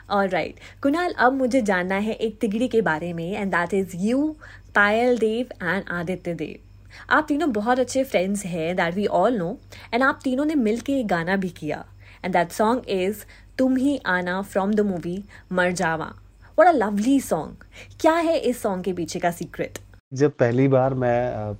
और 0.10 0.30
राइट 0.30 0.56
कुणाल 0.84 1.14
अब 1.20 1.34
मुझे 1.34 1.62
जानना 1.62 1.96
है 1.98 2.14
एक 2.14 2.40
तिगड़ी 2.42 2.68
के 2.68 2.82
बारे 2.82 3.12
में 3.14 3.32
and 3.32 3.52
that 3.52 3.74
is 3.74 3.96
you 3.98 4.36
Payal 4.76 5.18
Dev 5.18 5.54
and 5.64 5.84
Aditya 5.92 6.34
Dev. 6.34 6.69
आप 7.10 7.26
तीनों 7.28 7.52
बहुत 7.52 7.80
अच्छे 7.80 8.04
फ्रेंड्स 8.04 8.46
हैं 8.46 8.76
that 8.76 8.96
we 8.96 9.06
all 9.06 9.38
know 9.38 9.58
and 9.94 10.04
आप 10.04 10.20
तीनों 10.24 10.46
ने 10.46 10.56
मिल 10.56 10.80
के 10.80 11.00
एक 11.00 11.08
गाना 11.08 11.36
भी 11.36 11.50
किया। 11.50 11.84
एंड 12.26 12.34
दैट 12.34 12.52
सॉन्ग 12.52 12.90
इज़ 12.90 13.24
तुम 13.58 13.76
ही 13.76 14.00
आना 14.06 14.42
from 14.42 14.74
the 14.74 14.80
movie 14.80 15.24
Marjaavaan. 15.72 16.14
What 16.60 16.68
a 16.68 16.72
lovely 16.72 17.20
song 17.20 17.66
क्या 18.02 18.14
है 18.14 18.38
इस 18.38 18.62
सॉन्ग 18.62 18.84
के 18.84 18.94
पीछे 18.94 19.20
का 19.20 19.32
सीक्रेट 19.32 19.80
जब 20.14 20.32
पहली 20.32 20.68
बार 20.68 20.94
मैं 20.94 21.54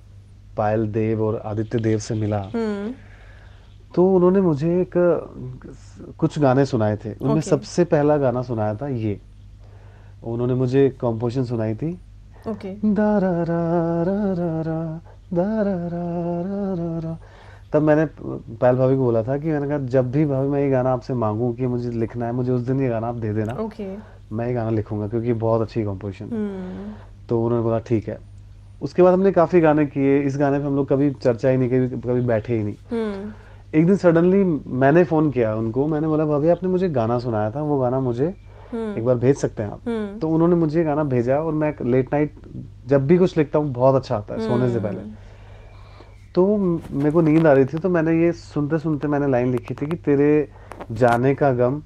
पायल 0.56 0.86
देव 0.92 1.22
और 1.22 1.42
आदित्य 1.44 1.78
देव 1.78 1.98
से 1.98 2.14
मिला 2.14 2.42
hmm. 2.50 2.92
तो 3.94 4.02
उन्होंने 4.14 4.40
मुझे 4.40 4.68
एक 4.80 4.92
कुछ 6.18 6.38
गाने 6.38 6.64
सुनाए 6.66 6.96
थे। 6.96 7.12
उनमें 7.12 7.34
Okay. 7.34 7.48
सबसे 7.48 7.84
पहला 7.84 8.16
गाना 8.16 8.42
सुनाया 8.42 8.74
था 8.74 8.88
ये। 8.88 9.20
उन्होंने 10.22 10.54
मुझे 10.54 10.88
कंपोजिशन 11.00 11.44
सुनाई 11.44 11.74
थी। 11.74 11.90
दा 12.46 13.18
रा 13.18 13.30
रा 13.42 13.62
रा। 14.38 14.39
तब 17.72 17.82
मैंने 17.82 18.04
पायल 18.56 18.76
भाभी 18.76 18.96
को 18.96 19.02
बोला 19.02 19.22
था 19.22 19.36
कि 19.38 19.48
मैंने 19.48 19.68
कहा 19.68 19.78
जब 19.88 20.10
भी 20.10 20.24
भाभी 20.26 20.48
मैं 20.48 20.60
ये 20.60 20.70
गाना 20.70 20.92
आपसे 20.92 21.14
मांगू 21.14 21.52
कि 21.52 21.66
मुझे 21.66 21.90
लिखना 21.90 22.26
है 22.26 22.32
मुझे 22.32 22.52
उस 22.52 22.62
दिन 22.62 22.80
ये 22.80 22.88
गाना 22.88 23.08
आप 23.08 23.14
दे 23.14 23.32
देना। 23.34 23.52
ओके 23.54 23.86
मैं 24.32 24.46
ये 24.46 24.54
गाना 24.54 24.70
लिखूँगा 24.70 25.08
क्योंकि 25.08 25.32
बहुत 25.32 25.62
अच्छी 25.62 25.84
कंपोजिशन 25.84 26.24
हम्म 26.24 26.92
तो 27.28 27.42
उन्होंने 27.44 27.62
बोला 27.64 27.78
ठीक 27.78 28.08
है। 28.08 28.18
उसके 28.82 29.02
बाद 29.02 29.12
हमने 29.14 29.32
काफ़ी 29.32 29.60
गाने 29.60 29.86
किए। 29.86 30.18
इस 30.20 30.36
गाने 30.38 30.58
पे 30.58 30.64
हम 30.64 30.76
लोग 30.76 30.88
कभी 30.88 31.10
चर्चा 31.12 31.48
ही 31.48 31.56
नहीं 31.56 31.68
कभी 31.68 32.00
कभी 32.00 32.20
बैठे 32.26 32.56
ही 32.56 32.62
नहीं। 32.64 32.74
हम्म 32.90 33.32
एक 33.74 33.86
दिन 33.86 33.96
सडनली 33.96 34.44
मैंने 34.66 35.04
फ़ोन 35.04 35.30
किया 35.30 35.54
उनको। 35.56 35.86
मैंने 35.86 36.06
बोला 36.08 36.24
भाभी 36.24 36.48
आपने 36.48 36.68
मुझे 36.68 36.88
गाना 36.90 37.18
सुनाया 37.18 37.50
था 37.50 37.62
वो 37.62 37.78
गाना 37.78 38.00
मुझे 38.00 38.34
एक 38.74 39.04
बार 39.04 39.16
भेज 39.16 39.36
सकते 39.36 39.62
हैं 39.62 39.70
आप। 39.70 40.18
तो 40.20 40.28
उन्होंने 40.28 40.56
मुझे 40.56 40.84
गाना 40.84 41.04
भेजा 41.06 41.38
और 41.38 41.52
मैं 41.54 41.74
लेट 41.82 42.12
नाइट 42.12 42.34
जब 42.86 43.06
भी 43.06 43.18
कुछ 43.18 43.36
लिखता 43.38 43.58
हूँ 43.58 43.72
बहुत 43.72 43.94
अच्छा 43.94 44.16
आता 44.16 44.34
है 44.34 44.40
सोने 44.40 44.72
से 44.72 44.80
पहले। 44.80 45.00
तो 46.34 46.56
मेरे 46.56 47.10
को 47.10 47.20
नींद 47.20 47.46
आ 47.46 47.52
रही 47.52 47.64
थी 47.64 47.78
तो 47.78 47.88
मैंने 47.88 48.12
ये 48.22 48.32
सुनते 48.32 48.78
सुनते 48.78 49.08
मैंने 49.08 49.26
लाइन 49.26 49.50
लिखी 49.52 49.74
थी 49.74 49.86
कि 49.86 49.96
तेरे 49.96 50.48
जाने 50.92 51.34
का 51.34 51.50
गम 51.52 51.80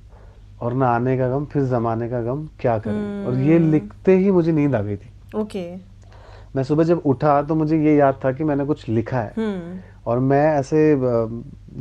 और 0.60 0.72
ना 0.72 0.88
आने 0.88 1.16
का 1.18 1.28
गम 1.28 1.44
फिर 1.44 1.62
जमाने 1.64 2.08
का 2.08 2.20
गम 2.22 2.46
क्या 2.60 2.78
करें? 2.78 3.24
और 3.26 3.38
ये 3.40 3.58
लिखते 3.58 4.16
ही 4.16 4.30
मुझे 4.30 4.52
नींद 4.52 4.74
आ 4.74 4.80
गई 4.82 4.96
थी। 4.96 5.10
ओके। 5.36 5.64
मैं 6.56 6.62
सुबह 6.62 6.84
जब 6.84 7.02
उठा 7.06 7.40
तो 7.42 7.54
मुझे 7.54 7.78
ये 7.78 7.94
याद 7.96 8.20
था 8.24 8.32
कि 8.32 8.44
मैंने 8.44 8.64
कुछ 8.64 8.88
लिखा 8.88 9.20
है। 9.20 9.32
हम्म। 9.36 9.78
और 10.06 10.18
मैं 10.20 10.44
ऐसे 10.54 10.78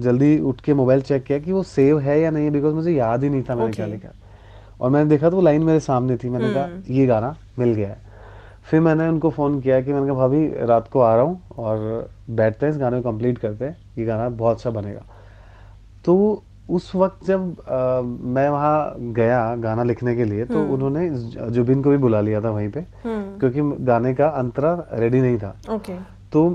जल्दी 0.01 0.37
उठ 0.39 0.61
के 0.61 0.73
मोबाइल 0.73 1.01
चेक 1.01 1.23
किया 1.23 1.39
कि 1.39 1.51
वो 1.51 1.63
सेव 1.63 1.99
है 1.99 2.19
या 2.21 2.31
नहीं 2.31 2.51
बिकॉज़ 2.51 2.73
मुझे 2.75 2.91
याद 2.91 3.23
ही 3.23 3.29
नहीं 3.29 3.43
था 3.43 3.55
मैंने 3.55 3.71
क्या. 3.71 3.85
लिखा। 3.85 4.09
और 4.83 4.89
मैंने 4.89 5.09
देखा 5.09 5.29
तो 5.29 5.35
वो 5.35 5.41
लाइन 5.41 5.63
मेरे 5.63 5.79
सामने 5.79 6.17
थी। 6.17 6.29
मैंने 6.29 6.53
कहा 6.53 6.67
ये 6.89 7.05
गाना 7.05 7.35
मिल 7.59 7.73
गया 7.73 7.87
है। 7.89 7.97
फिर 8.71 8.81
मैंने 8.81 9.07
उनको 9.07 9.29
फ़ोन 9.29 9.59
किया 9.61 9.81
कि 9.81 9.93
मैंने 9.93 10.05
कहा 10.07 10.15
भाभी 10.15 10.47
रात 10.65 10.87
को 10.87 10.99
आ 10.99 11.13
रहा 11.15 11.23
हूँ 11.23 11.41
और 11.57 12.09
बैठते 12.29 12.65
हैं 12.65 12.73
इस 12.73 12.79
गाने 12.79 13.01
को 13.01 13.11
कंप्लीट 13.11 13.37
करते 13.37 13.65
हैं। 13.65 13.77
ये 13.97 14.05
गाना 14.05 14.29
बहुत 14.29 14.57
अच्छा 14.57 14.69
बनेगा। 14.69 15.01
तो 16.05 16.43
उस 16.69 16.91
वक्त 16.95 17.25
जब 17.25 17.59
अ, 17.59 18.01
मैं 18.03 18.47
वहाँ 18.49 18.95
गया 19.13 19.55
गाना 19.55 19.83
लिखने 19.83 20.15
के 20.15 20.25
लिए 20.25 20.45
तो 20.45 20.63
उन्होंने 20.73 21.09
जुबिन 21.51 21.81
को 21.83 21.89
भी 21.89 21.97
बुला 21.97 22.21
लिया 22.21 22.41
था 22.41 22.49
वहीं 22.49 22.69
पे 22.69 22.79
हम्म। 22.79 23.39
क्योंकि 23.39 23.83
गाने 23.85 24.13
का 24.13 24.27
अंतरा 24.27 24.73
रेडी 24.93 25.21
नहीं 25.21 25.37
था। 25.37 25.55
ओके। 25.69 25.95
तो 26.31 26.47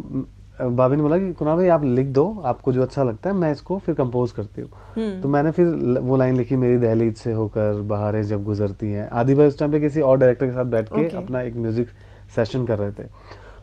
भाभी 0.61 0.97
ने 0.97 1.03
बोला 1.03 1.18
कि 1.18 1.33
कुणाल 1.33 1.57
भाई 1.57 1.68
आप 1.68 1.85
लिख 1.85 2.07
दो 2.07 2.25
आपको 2.44 2.73
जो 2.73 2.83
अच्छा 2.83 3.03
लगता 3.03 3.31
है 3.31 3.37
मैं 3.37 3.51
इसको 3.53 3.79
फिर 3.79 3.94
कंपोज 3.94 4.33
करती 4.33 4.62
हूँ. 4.62 5.21
तो 5.23 5.29
मैंने 5.29 5.51
फिर 5.51 5.66
वो 6.01 6.16
लाइन 6.16 6.37
लिखी 6.37 6.57
मेरी 6.57 6.79
दहलीज 6.79 7.16
से 7.16 7.33
होकर 7.33 7.81
बहारें 7.83 8.23
जब 8.23 8.44
गुजरती 8.44 8.90
हैं। 8.92 9.09
आदि 9.11 9.35
भाई 9.35 9.47
उस 9.47 9.59
टाइम 9.59 9.73
पे 9.73 9.81
किसी 9.81 10.01
और 10.01 10.18
डायरेक्टर 10.18 10.47
के 10.47 10.53
साथ 10.53 10.64
बैठ 10.64 10.88
के 10.88 11.05
Okay. 11.05 11.16
अपना 11.16 11.40
एक 11.40 11.57
म्यूज़िक 11.57 11.88
सेशन 12.37 12.66
कर 12.66 12.79
रहे 12.79 12.92
थे। 12.92 13.07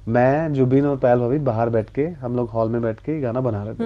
मैं 0.08 0.54
जुबिन 0.54 0.86
और 0.86 0.98
पहल 0.98 1.20
भाभी 1.20 1.40
बाहर 1.40 1.70
बैठ 1.70 1.90
के 1.90 2.06
हम 2.22 2.36
लोग 2.36 2.50
हॉल 2.50 2.70
में 2.70 2.82
बैठ 2.82 3.00
के 3.00 3.20
गाना 3.22 3.42
बना 3.42 3.64
रहे 3.64 3.74
थे। 3.74 3.84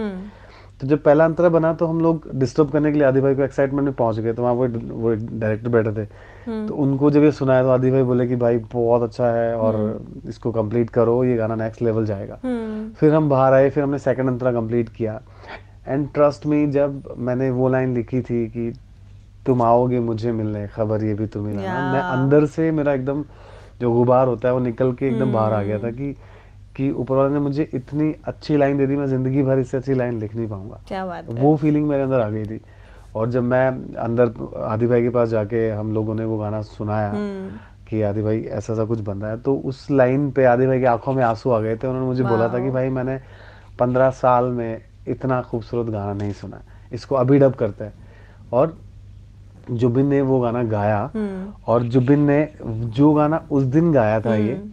तो 0.82 0.88
जब 0.88 1.02
पहला 1.04 1.26
अंतरा 1.26 1.50
बना 1.50 1.74
तो 1.74 1.86
हम 1.86 2.00
लोग 2.02 2.30
डिस्टर्ब 2.40 2.70
करने 2.72 2.92
के 2.92 2.98
लिए 2.98 3.08
आदि 3.08 3.22
भाई 3.22 3.36
को 3.36 3.42
एक्साइटमेंट 3.44 3.86
में 3.86 3.94
पहुँच 3.94 4.20
गए 4.20 4.34
तो 4.34 4.44
वहाँ 4.44 4.54
वो 4.54 4.68
वो 4.68 5.14
डायरेक्टर 5.14 5.70
बैठे 5.70 5.92
थे। 5.94 6.06
तो 6.68 6.76
उनको 6.76 7.12
जब 7.12 7.24
ये 7.24 7.32
सुनाया 7.32 7.64
तो 7.64 7.70
आदि 7.70 7.92
भाई 7.92 8.04
बोले 8.04 8.28
कि 8.28 8.36
भाई 8.36 8.58
बहुत 8.74 9.02
अच्छा 9.04 9.32
है 9.32 9.56
और 9.58 10.02
इसको 10.30 10.52
कंप्लीट 10.52 10.90
करो 10.90 11.24
ये 11.24 11.36
गाना 11.38 11.56
नेक्स्ट 11.56 11.82
लेवल 11.82 12.06
जाएगा। 12.06 12.40
फिर 13.00 13.14
हम 13.14 13.30
बाहर 13.30 13.54
आए 13.54 13.70
फिर 13.70 13.84
हमने 13.84 14.00
सेकंड 14.00 14.30
अंतरा 14.30 14.52
कंप्लीट 14.52 14.90
किया। 14.90 15.20
एंड 15.88 16.08
ट्रस्ट 16.14 16.46
मी 16.46 16.66
जब 16.70 17.14
मैंने 17.18 17.50
वो 17.52 17.70
लाइन 17.70 17.94
लिखी 17.96 18.22
थी 18.22 18.46
कि 18.48 18.72
तुम 19.46 19.62
आओगे 19.62 20.00
मुझे 20.00 20.32
मिलने 20.32 20.68
खबर 20.68 21.04
ये 21.04 21.14
भी 21.14 21.28
तुम्हें 21.28 21.56
मैं 21.56 22.02
अंदर 22.02 22.46
से 22.48 22.72
मेरा 22.72 22.94
एकदम 22.94 23.24
जो 23.82 23.92
गुबार 23.94 24.28
होता 24.28 24.48
है 24.48 24.54
वो 24.54 24.60
निकल 24.60 24.92
के 24.94 25.08
एकदम 25.08 25.32
बाहर 25.34 25.54
आ 25.54 25.62
गया 25.64 25.78
था 25.80 25.90
कि 25.92 26.16
कि 26.80 26.90
ऊपर 26.92 27.16
वाले 27.16 27.34
ने 27.34 27.40
मुझे 27.40 27.68
इतनी 27.74 28.14
अच्छी 28.24 28.58
लाइन 28.58 28.78
दे 28.78 28.86
दी 28.88 28.96
मैं 28.96 29.06
ज़िंदगी 29.08 29.42
भर 29.44 29.60
इससे 29.60 29.78
अच्छी 29.78 29.94
लाइन 29.94 30.20
लिख 30.20 30.36
नहीं 30.36 30.48
पाऊँगा। 30.48 30.80
क्या 30.88 31.06
बात 31.06 31.30
है। 31.30 31.42
वो 31.42 31.56
फीलिंग 31.58 31.88
मेरे 31.88 32.04
अंदर 32.04 32.20
आ 32.20 32.30
गई 32.30 32.46
थी। 32.46 32.60
और 33.16 33.30
जब 33.30 33.44
मैं 33.44 33.68
अंदर 34.00 34.32
आदि 34.64 34.88
भाई 34.88 35.02
के 35.02 35.10
पास 35.10 35.30
जाके 35.30 35.70
हम 35.70 35.94
लोगों 35.94 36.16
ने 36.16 36.26
वो 36.26 36.38
गाना 36.38 36.62
सुनाया 36.62 37.10
हम्म, 37.12 37.50
कि 37.90 38.02
आदि 38.02 38.22
भाई 38.24 38.40
ऐसा 38.42 38.74
ऐसा 38.74 38.86
कुछ 38.86 39.00
बन 39.02 39.18
रहा 39.18 39.32
है 39.32 39.40
तो 39.42 39.56
उस 39.66 39.86
लाइन 39.92 40.30
पे 40.32 40.46
आदि 40.46 40.68
भाई 40.68 40.80
की 40.80 40.86
आँखों 40.86 41.14
में 41.14 41.24
आँसू 41.24 41.50
आ 41.52 41.60
गए 41.60 41.76
थे। 41.76 41.88
उन्होंने 41.88 42.08
मुझे 42.08 42.24
बोला 42.24 42.48
था 42.48 42.60
कि 42.60 42.70
भाई 42.72 42.90
मैंने 42.90 43.20
पंद्रह 43.80 44.10
साल 44.16 44.46
में 44.54 44.82
इतना 45.08 45.42
खूबसूरत 45.42 45.92
गाना 45.92 46.14
नहीं 46.14 46.34
सुना 46.34 46.62
इसको 46.92 47.16
अभी 47.16 47.40
डब 47.40 47.54
करते 47.56 47.84
हैं। 47.84 47.94
और 48.54 48.78
जुबिन 49.72 50.06
ने 50.08 50.22
वो 50.22 50.40
गाना 50.40 50.64
गाया। 50.66 51.00
हम्म, 51.14 51.54
और 51.68 51.84
जुबिन 51.86 52.20
ने 52.20 52.48
जो 52.64 53.14
गाना 53.14 53.46
उस 53.52 53.64
दिन 53.66 53.92
गाया 53.94 54.20
था 54.22 54.36
ये 54.36 54.54
हम्म। 54.54 54.72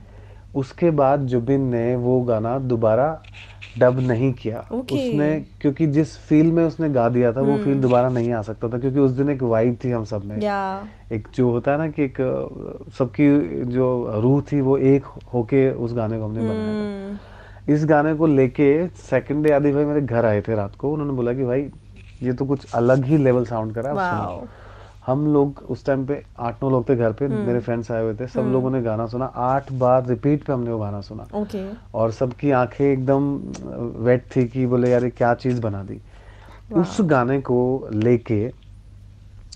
उसके 0.56 0.90
बाद 0.90 1.20
जुबिन 1.26 1.60
ने 1.60 1.96
वो 1.96 2.20
गाना 2.20 2.58
दोबारा 2.58 3.22
डब 3.78 3.98
नहीं 4.00 4.32
किया 4.32 4.64
ओके। 4.72 5.08
उसने 5.08 5.44
क्योंकि 5.60 5.86
जिस 5.86 6.16
फील 6.18 6.52
में 6.52 6.64
उसने 6.64 6.88
गा 6.88 7.08
दिया 7.08 7.32
था 7.32 7.40
hmm. 7.40 7.48
वो 7.48 7.56
फील 7.58 7.80
दोबारा 7.80 8.08
नहीं 8.08 8.32
आ 8.32 8.42
सकता 8.42 8.68
था 8.68 8.78
क्योंकि 8.78 8.98
उस 8.98 9.10
दिन 9.10 9.30
एक 9.30 9.42
वाइब 9.42 9.78
थी 9.84 9.90
हम 9.90 10.04
सब 10.04 10.24
में 10.24 10.40
या 10.42 10.88
एक 11.12 11.28
जो 11.34 11.50
होता 11.50 11.72
है 11.72 11.78
ना 11.78 11.88
कि 11.88 12.02
एक 12.02 12.16
सबकी 12.98 13.28
जो 13.64 14.12
रूह 14.22 14.42
थी 14.52 14.60
वो 14.60 14.78
एक 14.78 15.04
होके 15.34 15.70
उस 15.70 15.94
गाने 15.94 16.18
को 16.18 16.24
हमने 16.24 16.40
hmm. 16.40 16.48
बनाया 16.48 16.74
था 16.74 17.06
हम्म, 17.06 17.74
इस 17.74 17.86
गाने 17.86 18.14
को 18.14 18.26
लेके 18.26 18.88
सेकंड 18.88 19.44
डे 19.44 19.52
आदि 19.52 19.72
भाई 19.72 19.84
मेरे 19.84 20.00
घर 20.00 20.24
आए 20.24 20.40
थे 20.40 20.54
रात 20.54 20.76
को 20.76 20.92
उन्होंने 20.92 21.12
बोला 21.12 21.32
कि 21.32 21.44
भाई 21.44 21.70
ये 22.22 22.32
तो 22.32 22.44
कुछ 22.44 22.72
अलग 22.72 23.04
ही 23.04 23.16
लेवल 23.16 23.44
साउंड 23.44 23.74
करा 23.74 23.90
है 23.90 23.96
सुनो 23.96 24.48
हम 25.06 25.26
लोग 25.32 25.62
उस 25.70 25.84
टाइम 25.86 26.04
पे 26.06 26.22
आठ 26.38 26.62
नौ 26.62 26.70
लोग 26.70 26.88
थे 26.88 26.96
घर 26.96 27.12
पे 27.12 27.28
मेरे 27.28 27.60
फ्रेंड्स 27.60 27.90
आए 27.90 28.02
हुए 28.02 28.14
थे 28.14 28.26
सब 28.26 28.48
लोगों 28.52 28.70
ने 28.70 28.80
गाना 28.82 29.06
सुना। 29.06 29.24
आठ 29.24 29.70
बार 29.72 30.06
रिपीट 30.06 30.42
पे 30.44 30.52
हमने 30.52 30.70
वो 30.70 30.78
गाना 30.78 31.00
सुना। 31.00 31.26
ओके 31.34 31.64
और 31.94 32.12
सबकी 32.12 32.50
आँखें 32.50 32.84
एकदम 32.84 33.34
वेट 34.04 34.24
थी 34.36 34.46
कि 34.48 34.66
बोले 34.66 34.90
यार 34.90 35.04
ये 35.04 35.10
क्या 35.10 35.32
चीज़ 35.36 35.60
बना 35.60 35.82
दी? 35.82 36.00
उस 36.72 36.96
गाने 37.02 37.40
को 37.40 37.88
लेके 37.92 38.46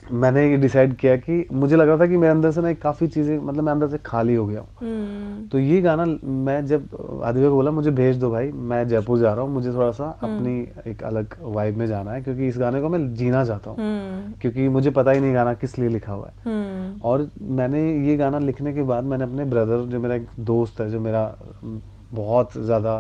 मैंने 0.03 0.51
ये 0.51 0.57
डिसाइड 0.57 0.95
किया 0.97 1.17
कि 1.17 1.45
मुझे 1.53 1.77
लग 1.77 1.89
रहा 1.89 1.99
था 1.99 2.07
कि 2.07 2.17
मेरे 2.17 2.31
अंदर 2.31 2.51
से 2.51 2.61
ना 2.61 2.69
एक 2.69 2.81
काफ़ी 2.83 3.07
चीज़ें 3.09 3.39
मतलब 3.39 3.65
मैं 3.65 3.73
अंदर 3.73 3.89
से 3.89 3.99
खाली 3.99 4.35
हो 4.35 4.47
गया 4.47 4.61
हूँ। 4.61 4.69
हम्म, 4.81 5.47
तो 5.49 5.59
ये 5.59 5.81
गाना 5.81 6.05
मैं 6.25 6.65
जब 6.67 7.21
आदित्य 7.25 7.49
को 7.49 7.55
बोला 7.55 7.71
मुझे 7.71 7.91
भेज 7.91 8.17
दो 8.17 8.31
भाई 8.31 8.51
मैं 8.53 8.87
जयपुर 8.89 9.19
जा 9.19 9.33
रहा 9.35 9.45
हूँ 9.45 9.53
मुझे 9.53 9.73
थोड़ा 9.73 9.91
सा 9.93 10.09
अपनी 10.23 10.59
एक 10.87 11.03
अलग 11.05 11.35
वाइब 11.41 11.77
में 11.77 11.87
जाना 11.87 12.13
है 12.13 12.23
क्योंकि 12.23 12.49
इस 12.49 12.59
गाने 12.59 12.81
को 12.81 12.89
मैं 12.89 13.15
जीना 13.15 13.45
चाहता 13.45 13.71
हूँ। 13.71 13.79
हम्म, 13.79 14.33
क्योंकि 14.41 14.69
मुझे 14.69 14.91
पता 14.91 15.11
ही 15.11 15.21
नहीं 15.21 15.35
गाना 15.35 15.55
किस 15.55 15.79
लिए 15.79 15.89
लिखा 15.89 16.13
हुआ 16.13 16.27
है। 16.27 16.35
हम्म, 16.45 17.01
और 17.01 17.29
मैंने 17.53 17.83
ये 18.09 18.17
गाना 18.17 18.39
लिखने 18.39 18.73
के 18.73 18.83
बाद 18.83 19.05
मैंने 19.05 19.25
अपने 19.25 19.45
ब्रदर 19.45 19.85
जो 19.87 20.01
मेरा 20.01 20.15
एक 20.15 20.27
दोस्त 20.41 20.81
है 20.81 20.91
जो 20.91 21.01
मेरा 21.01 21.25
बहुत 22.13 22.57
ज़्यादा 22.57 22.97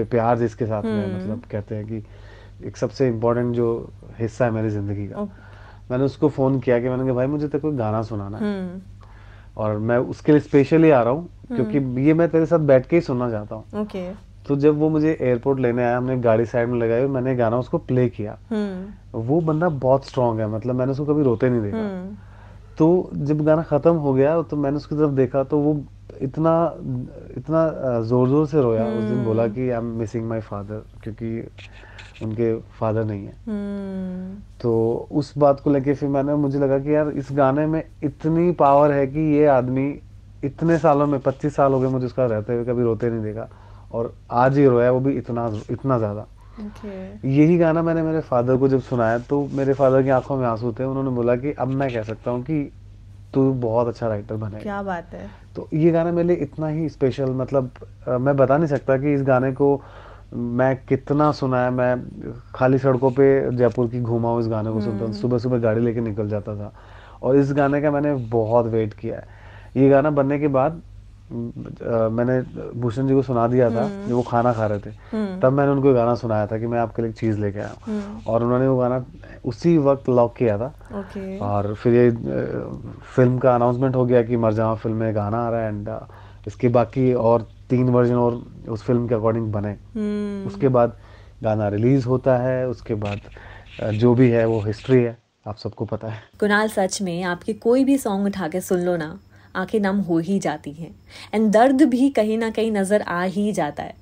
प्यार 0.00 0.38
जिसके 0.38 0.66
साथ 0.66 0.82
में 0.82 1.16
मतलब 1.16 1.42
कहते 1.50 1.74
हैं 1.74 1.86
कि 1.86 2.02
एक 2.66 2.76
सबसे 2.76 3.08
इम्पोर्टेंट 3.08 3.54
जो 3.54 3.68
हिस्सा 4.18 4.44
है 4.44 4.50
मेरी 4.50 4.70
ज़िंदगी 4.70 5.06
का। 5.06 5.28
मैंने 5.90 6.04
उसको 6.04 6.28
फ़ोन 6.28 6.58
किया 6.60 6.78
कि 6.80 6.88
मैंने 6.88 7.04
कहा 7.04 7.14
भाई 7.14 7.26
मुझे 7.26 7.46
तेरे 7.48 7.60
को 7.60 7.72
गाना 7.74 8.02
सुनाना 8.02 8.38
है। 8.38 8.44
हम्म, 8.44 8.80
और 9.56 9.78
मैं 9.80 9.98
उसके 9.98 10.32
लिए 10.32 10.40
स्पेशली 10.40 10.90
आ 10.90 11.02
रहा 11.02 11.12
हूँ 11.12 11.28
क्योंकि 11.48 11.78
ये 12.02 12.14
मैं 12.14 12.28
तेरे 12.28 12.46
साथ 12.46 12.58
बैठ 12.66 12.86
के 12.86 12.96
ही 12.96 13.02
सुनना 13.02 13.30
चाहता 13.30 13.54
हूँ। 13.54 13.86
तो 14.46 14.56
जब 14.56 14.78
वो 14.78 14.88
मुझे 14.88 15.16
एयरपोर्ट 15.20 15.60
लेने 15.60 15.82
आया 15.84 15.96
हमने 15.96 16.16
गाड़ी 16.20 16.44
साइड 16.46 16.68
में 16.68 16.78
लगाई 16.78 17.06
मैंने 17.08 17.34
गाना 17.36 17.58
उसको 17.58 17.78
प्ले 17.80 18.08
किया। 18.08 18.36
हम्म, 18.50 19.20
वो 19.20 19.40
बंदा 19.42 19.68
बहुत 19.68 20.06
स्ट्रांग 20.06 20.40
है 20.40 20.46
मतलब 20.48 20.74
मैंने 20.74 20.92
उसको 20.92 21.04
कभी 21.04 21.22
रोते 21.22 21.50
नहीं 21.50 21.62
देखा। 21.62 21.78
हम्म, 21.78 22.16
तो 22.78 23.10
जब 23.14 23.44
गाना 23.44 23.62
खत्म 23.62 23.94
हो 23.96 24.12
गया 24.14 24.40
तो 24.42 24.56
मैंने 24.56 24.76
उसकी 24.76 24.96
तरफ़ 24.96 25.10
देखा 25.12 25.42
तो 25.44 25.58
वो 25.58 25.74
इतना 26.22 26.52
इतना 27.36 28.00
ज़ोर 28.02 28.28
ज़ोर 28.28 28.46
से 28.46 28.62
रोया। 28.62 28.84
उस 28.88 29.04
दिन 29.04 29.24
बोला 29.24 29.46
कि 29.48 29.60
I 29.60 29.76
am 29.76 29.84
missing 29.98 30.28
my 30.28 30.40
father 30.42 30.82
क्योंकि 31.02 31.48
उनके 32.22 32.54
फादर 32.78 33.04
नहीं 33.04 33.24
है। 33.26 33.36
हम्म, 33.48 34.40
तो 34.60 35.08
उस 35.12 35.32
बात 35.38 35.60
को 35.60 35.70
लेके 35.70 35.94
फिर 35.94 36.08
मैंने 36.08 36.34
मुझे 36.34 36.58
लगा 36.58 36.78
कि 36.78 36.94
यार 36.94 37.08
इस 37.08 37.28
गाने 37.32 37.66
में 37.66 37.82
इतनी 38.02 38.50
पावर 38.52 38.92
है 38.92 39.06
कि 39.06 39.20
ये 39.34 39.46
आदमी 39.46 39.88
इतने 40.42 40.78
सालों 40.78 41.06
में 41.06 41.18
पच्चीस 41.20 41.56
साल 41.56 41.72
हो 41.72 41.80
गए 41.80 41.88
मुझे 41.88 42.06
उसका 42.06 42.26
रहते 42.26 42.54
हुए 42.54 42.64
कभी 42.64 42.82
रोते 42.82 43.10
नहीं 43.10 43.22
देखा। 43.22 43.48
और 43.92 44.14
आज 44.30 44.58
ही 44.58 44.66
रोया 44.66 44.90
वो 44.90 45.00
भी 45.00 45.12
इतना 45.12 45.46
इतना 45.70 45.98
ज़्यादा। 45.98 46.26
ओके। 46.58 47.28
यही 47.28 47.56
गाना 47.58 47.82
मैंने 47.82 48.02
मेरे 48.02 48.20
फादर 48.20 48.56
को 48.56 48.68
जब 48.68 48.80
सुनाया 48.80 49.18
तो 49.18 49.46
मेरे 49.52 49.72
फादर 49.72 50.02
की 50.02 50.08
आँखों 50.08 50.36
में 50.36 50.46
आँसू 50.46 50.72
थे 50.72 50.84
उन्होंने 50.84 51.10
बोला 51.10 51.36
कि 51.36 51.52
अब 51.52 51.68
मैं 51.68 51.92
कह 51.92 52.02
सकता 52.02 52.30
हूँ 52.30 52.42
कि 52.42 52.62
तू 53.34 53.52
बहुत 53.52 53.88
अच्छा 53.88 54.08
राइटर 54.08 54.36
बनेगा 54.36 54.62
क्या 54.62 54.82
बात 54.82 55.14
है। 55.14 55.30
तो 55.56 55.68
ये 55.74 55.90
गाना 55.90 56.12
मेरे 56.12 56.28
लिए 56.28 56.36
इतना 56.36 56.68
ही 56.68 56.88
स्पेशल 56.88 57.30
मतलब 57.32 57.70
अ, 58.06 58.18
मैं 58.18 58.36
बता 58.36 58.56
नहीं 58.56 58.68
सकता 58.68 58.96
कि 58.98 59.14
इस 59.14 59.22
गाने 59.22 59.52
को 59.52 59.76
मैं 60.34 60.74
कितना 60.88 61.30
सुना 61.32 61.62
है 61.64 61.70
मैं 61.70 62.32
खाली 62.54 62.78
सड़कों 62.78 63.10
पे 63.10 63.56
जयपुर 63.56 63.88
की 63.88 64.00
घूमा 64.00 64.28
हूँ 64.28 64.40
इस 64.40 64.48
गाने 64.48 64.70
को 64.72 64.80
सुनता 64.80 65.04
हूँ। 65.04 65.12
सुबह 65.14 65.38
सुबह 65.38 65.58
गाड़ी 65.58 65.80
लेके 65.80 66.00
निकल 66.00 66.28
जाता 66.28 66.56
था। 66.56 66.72
और 67.22 67.36
इस 67.36 67.52
गाने 67.52 67.80
का 67.82 67.90
मैंने 67.90 68.14
बहुत 68.14 68.66
वेट 68.66 68.94
किया 68.94 69.16
है। 69.16 69.26
ये 69.76 69.88
गाना 69.88 70.10
बनने 70.10 70.38
के 70.38 70.48
बाद 70.48 70.82
मैंने 71.30 72.40
भूषण 72.80 73.06
जी 73.06 73.14
को 73.14 73.22
सुना 73.22 73.46
दिया 73.48 73.70
था 73.70 73.88
जब 74.08 74.14
वो 74.14 74.22
खाना 74.22 74.52
खा 74.52 74.66
रहे 74.66 74.78
थे। 74.78 74.90
हम्म, 75.12 75.40
तब 75.40 75.52
मैंने 75.52 75.72
उनको 75.72 75.92
गाना 75.94 76.14
सुनाया 76.14 76.46
था 76.46 76.58
कि 76.58 76.66
मैं 76.66 76.78
आपके 76.78 77.02
लिए 77.02 77.10
एक 77.10 77.16
चीज़ 77.16 77.40
लेके 77.40 77.58
आया 77.58 77.68
हूँ। 77.68 77.78
हम्म, 77.86 78.20
और 78.26 78.42
उन्होंने 78.44 78.68
वो 78.68 78.76
गाना 78.78 79.04
उसी 79.44 79.76
वक्त 79.78 80.08
लॉक 80.08 80.36
किया 80.36 80.58
था। 80.58 80.72
और 81.42 81.74
फिर 81.74 81.94
ये 81.94 82.10
फ़िल्म 83.14 83.38
का 83.38 83.54
अनाउंसमेंट 83.54 83.96
हो 83.96 84.04
गया 84.06 84.22
कि 84.22 84.36
मरजावा 84.36 84.74
फ़िल्म 84.74 84.96
में 84.96 85.14
गाना 85.14 85.46
आ 85.46 85.50
रहा 85.50 85.60
है 85.60 85.68
एंड 85.68 85.88
इसके 86.46 86.68
बाकी 86.68 87.12
और 87.14 87.48
तीन 87.70 87.88
वर्जन 87.88 88.14
और 88.14 88.34
उस 88.68 88.82
फ़िल्म 88.82 89.08
के 89.08 89.14
अकॉर्डिंग 89.14 89.52
बने। 89.52 89.68
हम्म, 89.68 90.46
उसके 90.46 90.68
बाद 90.68 90.96
गाना 91.42 91.68
रिलीज़ 91.68 92.06
होता 92.06 92.36
है 92.38 92.66
उसके 92.68 92.94
बाद 92.96 93.20
जो 93.94 94.14
भी 94.14 94.30
है 94.30 94.44
वो 94.46 94.60
हिस्ट्री 94.60 95.02
है 95.02 95.16
आप 95.46 95.56
सबको 95.56 95.84
पता 95.84 96.08
है। 96.08 96.22
कुणाल 96.40 96.68
सच 96.68 97.00
में 97.02 97.22
आपके 97.24 97.52
कोई 97.54 97.84
भी 97.84 97.96
सॉन्ग 97.98 98.26
उठा 98.26 98.48
के 98.48 98.60
सुन 98.60 98.80
लो 98.80 98.96
ना 98.96 99.18
आँखें 99.56 99.78
नम 99.80 100.00
हो 100.00 100.18
ही 100.18 100.38
जाती 100.38 100.72
हैं। 100.72 100.94
एंड 101.34 101.50
दर्द 101.52 101.82
भी 101.82 102.08
कहीं 102.10 102.38
ना 102.38 102.50
कहीं 102.50 102.70
नज़र 102.72 103.02
आ 103.02 103.22
ही 103.24 103.52
जाता 103.52 103.82
है। 103.82 103.94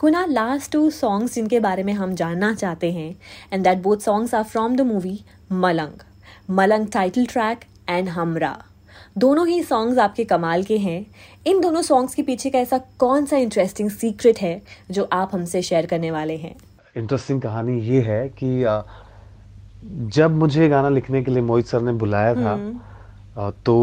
कुणाल 0.00 0.32
लास्ट 0.32 0.72
टू 0.72 0.88
सॉन्ग्स 0.90 1.34
जिनके 1.34 1.60
बारे 1.60 1.82
में 1.82 1.92
हम 1.92 2.14
जानना 2.14 2.52
चाहते 2.54 2.92
हैं 2.92 3.10
and 3.52 3.64
that 3.64 3.82
both 3.82 3.96
songs 3.98 4.34
are 4.34 4.42
from 4.44 4.76
the 4.76 4.80
movie 4.82 5.18
Malang. 5.52 6.02
Malang 6.50 6.86
title 6.92 7.26
track 7.26 7.64
and 7.88 8.08
हमरा। 8.08 8.56
दोनों 9.16 9.46
ही 9.46 9.62
सॉन्ग्स 9.62 9.98
आपके 9.98 10.24
कमाल 10.24 10.62
के 10.62 10.76
हैं। 10.78 11.04
इन 11.46 11.60
दोनों 11.60 11.82
सॉन्ग्स 11.82 12.14
के 12.14 12.22
पीछे 12.22 12.50
का 12.50 12.58
ऐसा 12.58 12.78
कौन 12.98 13.26
सा 13.26 13.36
इंटरेस्टिंग 13.36 13.90
सीक्रेट 13.90 14.38
है 14.40 14.60
जो 14.90 15.08
आप 15.12 15.30
हमसे 15.34 15.62
शेयर 15.62 15.86
करने 15.86 16.10
वाले 16.10 16.36
हैं? 16.36 16.54
इंटरेस्टिंग 16.96 17.40
कहानी 17.42 17.78
ये 17.80 18.00
है 18.02 18.28
कि 18.42 18.64
जब 20.16 20.36
मुझे 20.36 20.68
गाना 20.68 20.88
लिखने 20.88 21.22
के 21.22 21.30
लिए 21.30 21.42
मोहित 21.42 21.66
सर 21.66 21.82
ने 21.82 21.92
बुलाया 22.00 22.34
था 22.34 23.50
तो 23.66 23.74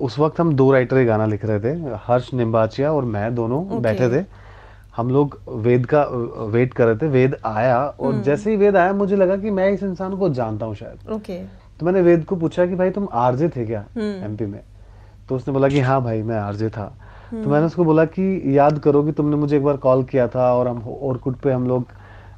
उस 0.00 0.18
वक्त 0.18 0.40
हम 0.40 0.52
दो 0.54 0.70
राइटर 0.72 1.04
गाना 1.06 1.26
लिख 1.26 1.44
रहे 1.44 1.60
थे 1.60 1.72
हर्ष 2.06 2.32
निम्बाचिया 2.34 2.92
और 2.92 3.04
मैं 3.06 3.34
दोनों 3.34 3.62
Okay. 3.64 3.82
बैठे 3.82 4.08
थे। 4.10 4.24
हम 4.96 5.10
लोग 5.10 5.38
वेद 5.64 5.86
का 5.86 6.02
वेट 6.52 6.72
कर 6.74 6.86
रहे 6.86 6.96
थे 6.96 7.08
वेद 7.08 7.36
आया 7.46 7.78
और 8.00 8.20
जैसे 8.22 8.50
ही 8.50 8.56
वेद 8.56 8.76
आया 8.76 8.92
मुझे 8.92 9.16
लगा 9.16 9.36
कि 9.36 9.50
मैं 9.50 9.68
इस 9.72 9.82
इंसान 9.82 10.16
को 10.16 10.28
जानता 10.34 10.66
हूँ 10.66 10.74
शायद। 10.74 11.10
ओके। 11.12 11.40
तो 11.80 11.86
मैंने 11.86 12.00
वेद 12.02 12.24
को 12.24 12.36
पूछा 12.36 12.66
कि 12.66 12.74
भाई 12.74 12.90
तुम 12.90 13.08
आरजे 13.12 13.48
थे 13.48 13.64
क्या 13.66 13.84
हम्म। 13.96 14.24
एमपी 14.24 14.46
में? 14.46 14.60
तो 15.28 15.36
उसने 15.36 15.52
बोला 15.54 15.68
कि 15.68 15.80
हाँ 15.80 16.02
भाई 16.04 16.22
मैं 16.22 16.36
आरजे 16.38 16.68
था। 16.70 16.84
तो 17.32 17.50
मैंने 17.50 17.66
उसको 17.66 17.84
बोला 17.84 18.04
कि 18.04 18.56
याद 18.58 18.78
करो 18.78 19.02
कि 19.04 19.12
तुमने 19.12 19.36
मुझे 19.36 19.56
एक 19.56 19.64
बार 19.64 19.76
कॉल 19.76 20.02
किया 20.04 20.26
था 20.28 20.52
और 20.54 20.68
हम 20.68 20.82
ओरकुट 20.88 21.36
पे 21.40 21.52
हम 21.52 21.66
लोग 21.68 21.84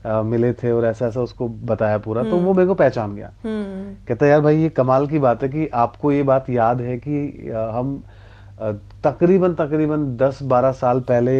अ, 0.05 0.23
मिले 0.23 0.53
थे 0.53 0.71
और 0.73 0.85
ऐसा 0.85 1.07
ऐसा 1.07 1.21
उसको 1.21 1.49
बताया 1.49 1.99
पूरा 1.99 2.23
तो 2.23 2.37
वो 2.37 2.53
मेरे 2.55 2.67
को 2.67 2.75
पहचान 2.75 3.15
गया। 3.15 3.31
हम्म। 3.45 3.95
कहता 4.09 4.27
यार 4.27 4.41
भाई 4.41 4.57
ये 4.57 4.69
कमाल 4.69 5.07
की 5.07 5.19
बात 5.19 5.43
है 5.43 5.49
कि 5.49 5.67
आपको 5.83 6.13
ये 6.13 6.23
बात 6.23 6.51
याद 6.51 6.81
है 6.81 6.97
कि 6.99 7.19
हम 7.75 8.03
तकरीबन 9.05 9.55
तकरीबन 9.55 10.07
10-12 10.17 10.73
साल 10.73 11.01
पहले 11.01 11.35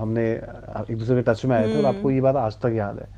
हमने 0.00 0.30
एक 0.30 0.96
दूसरे 0.98 1.16
के 1.16 1.22
टच 1.32 1.44
में 1.44 1.56
आए 1.56 1.68
थे 1.68 1.78
और 1.78 1.84
आपको 1.86 2.10
ये 2.10 2.20
बात 2.20 2.36
आज 2.36 2.60
तक 2.60 2.72
याद 2.74 2.98
है। 2.98 3.08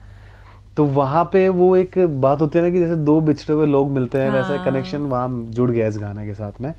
तो 0.77 0.85
वहाँ 0.85 1.25
पे 1.33 1.49
वो 1.49 1.75
एक 1.77 1.99
बात 2.21 2.41
होती 2.41 2.59
है 2.59 2.65
ना 2.65 2.71
कि 2.71 2.79
जैसे 2.79 2.97
दो 2.97 3.21
बिछड़े 3.21 3.55
हुए 3.55 3.67
लोग 3.67 3.91
मिलते 3.91 4.19
हैं 4.19 4.31
वैसे 4.31 4.57
हाँ। 4.57 4.65
कनेक्शन 4.65 5.01
वहाँ 5.07 5.29
जुड़ 5.51 5.71
गया 5.71 5.87
इस 5.87 5.99
गाने 5.99 6.27
के 6.27 6.35
साथ 6.35 6.61
में। 6.61 6.73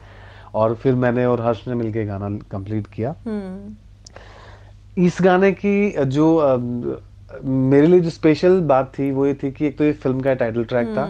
और 0.53 0.75
फिर 0.75 0.95
मैंने 0.95 1.25
और 1.25 1.41
हर्ष 1.41 1.67
ने 1.67 1.75
मिलके 1.75 2.05
गाना 2.05 2.29
कंप्लीट 2.51 2.87
किया। 2.87 3.15
हम्म। 3.25 5.03
इस 5.05 5.17
गाने 5.21 5.51
की 5.51 6.05
जो 6.05 6.25
मेरे 7.43 7.87
लिए 7.87 7.99
जो 7.99 8.09
स्पेशल 8.09 8.59
बात 8.61 8.91
थी 8.97 9.11
वो 9.11 9.25
ये 9.25 9.33
थी 9.33 9.51
कि 9.51 9.65
एक 9.67 9.77
तो 9.77 9.83
ये 9.83 9.93
फ़िल्म 9.93 10.19
का 10.21 10.33
टाइटल 10.33 10.63
ट्रैक 10.63 10.87
था 10.87 11.09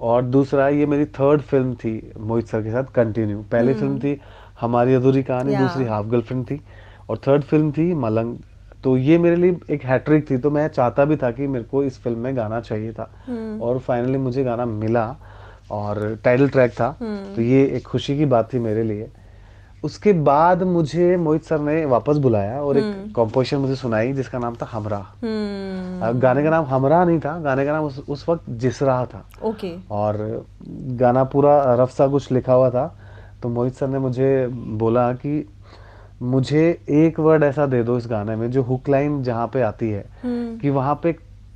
और 0.00 0.22
दूसरा 0.22 0.68
ये 0.68 0.86
मेरी 0.86 1.04
थर्ड 1.18 1.40
फ़िल्म 1.40 1.74
थी 1.74 2.12
मोहित 2.20 2.46
सर 2.46 2.62
के 2.62 2.70
साथ 2.70 2.84
कंटिन्यू 2.94 3.42
पहली 3.52 3.74
फ़िल्म 3.74 3.98
थी 3.98 4.20
हमारी 4.60 4.94
अधूरी 4.94 5.22
कहानी 5.22 5.56
दूसरी 5.56 5.84
हाफ़ 5.84 6.06
गर्लफ्रेंड 6.06 6.44
थी। 6.46 6.60
और 7.10 7.18
थर्ड 7.18 7.42
फ़िल्म 7.42 7.72
थी 7.72 7.92
मलंग 7.94 8.36
तो 8.84 8.96
ये 8.96 9.18
मेरे 9.18 9.36
लिए 9.36 9.56
एक 9.70 9.84
हैट्रिक 9.84 10.30
थी 10.30 10.36
तो 10.38 10.50
मैं 10.50 10.66
चाहता 10.68 11.04
भी 11.04 11.16
था 11.16 11.30
कि 11.30 11.46
मेरे 11.46 11.64
को 11.64 11.82
इस 11.84 11.98
फ़िल्म 12.02 12.18
में 12.18 12.36
गाना 12.36 12.60
चाहिए 12.60 12.92
था। 12.92 13.10
और 13.62 13.78
फाइनली 13.78 14.18
मुझे 14.18 14.44
गाना 14.44 14.64
मिला 14.64 15.16
और 15.70 16.18
टाइटल 16.24 16.48
ट्रैक 16.48 16.72
था। 16.72 16.90
तो 17.36 17.42
ये 17.42 17.64
एक 17.66 17.86
खुशी 17.86 18.16
की 18.18 18.24
बात 18.24 18.52
थी 18.54 18.58
मेरे 18.58 18.82
लिए। 18.82 19.08
उसके 19.84 20.12
बाद 20.12 20.62
मुझे 20.62 21.16
मोहित 21.16 21.44
सर 21.44 21.60
ने 21.60 21.84
वापस 21.84 22.16
बुलाया 22.16 22.60
और 22.62 22.78
एक 22.78 23.12
कॉम्पोजिशन 23.14 23.56
मुझे 23.56 23.74
सुनाई 23.74 24.12
जिसका 24.12 24.38
नाम 24.38 24.54
था 24.54 24.66
हमरा 24.72 24.98
हम्म। 25.22 26.18
गाने 26.20 26.42
का 26.42 26.50
नाम 26.50 26.64
हमरा 26.64 27.04
नहीं 27.04 27.20
था 27.20 27.38
गाने 27.40 27.64
का 27.64 27.72
नाम 27.72 27.84
उस, 27.84 27.98
उस 28.08 28.28
वक्त 28.28 28.50
जिसरा 28.50 29.04
था। 29.06 29.24
ओके। 29.42 29.72
और 29.90 30.46
गाना 31.00 31.24
पूरा 31.24 31.74
रफ 31.74 31.90
सा 31.90 32.08
कुछ 32.08 32.30
लिखा 32.32 32.52
हुआ 32.52 32.70
था। 32.70 32.86
तो 33.42 33.48
मोहित 33.48 33.74
सर 33.74 33.88
ने 33.88 33.98
मुझे 33.98 34.46
बोला 34.52 35.12
कि 35.12 35.48
मुझे 36.20 36.62
एक 36.90 37.20
वर्ड 37.20 37.42
ऐसा 37.42 37.66
दे 37.66 37.82
दो 37.82 37.96
इस 37.98 38.06
गाने 38.06 38.36
में 38.36 38.50
जो 38.50 38.62
हुक 38.62 38.88
लाइन 38.88 39.22
जहाँ 39.22 39.46
पे 39.46 39.62
आती 39.62 39.90
है 39.90 40.04
कि 40.60 40.70
वहाँ 40.70 41.00
पे 41.02 41.14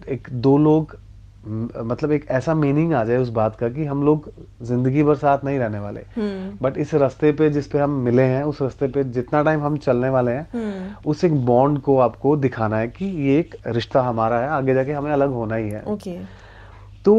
एक, 0.09 0.29
दो 0.33 0.57
लोग 0.59 0.97
मतलब 1.45 2.13
एक 2.13 2.27
ऐसा 2.31 2.55
मीनिंग 2.55 2.93
आ 2.95 3.03
जाए 3.05 3.17
उस 3.17 3.29
बात 3.29 3.57
का 3.57 3.69
कि 3.69 3.85
हम 3.85 4.03
लोग 4.03 4.31
ज़िंदगी 4.63 5.03
भर 5.03 5.15
साथ 5.15 5.45
नहीं 5.45 5.59
रहने 5.59 5.79
वाले। 5.79 6.01
बट 6.63 6.79
इस 6.79 6.95
रास्ते 6.95 7.33
पे 7.33 7.49
जिस 7.51 7.67
पे 7.67 7.79
हम 7.79 7.91
मिले 8.05 8.23
हैं 8.23 8.43
उस 8.43 8.63
रास्ते 8.63 8.89
पे 8.89 9.05
जितना 9.05 9.43
टाइम 9.43 9.61
हम 9.61 9.77
चलने 9.77 10.09
वाले 10.09 10.33
हैं 10.33 10.97
उस 11.07 11.25
एक 11.25 11.35
बॉन्ड 11.47 11.81
को 11.81 11.99
आपको 11.99 12.37
दिखाना 12.37 12.79
है 12.79 12.89
कि 12.89 13.07
ये 13.29 13.39
एक 13.39 13.57
रिश्ता 13.67 14.03
हमारा 14.03 14.39
है 14.41 14.49
आगे 14.49 14.75
जाके 14.75 14.93
हमें 14.93 15.13
अलग 15.13 15.31
होना 15.31 15.55
ही 15.55 15.69
है। 15.71 15.83
ओके 15.85 16.19
तो 17.05 17.15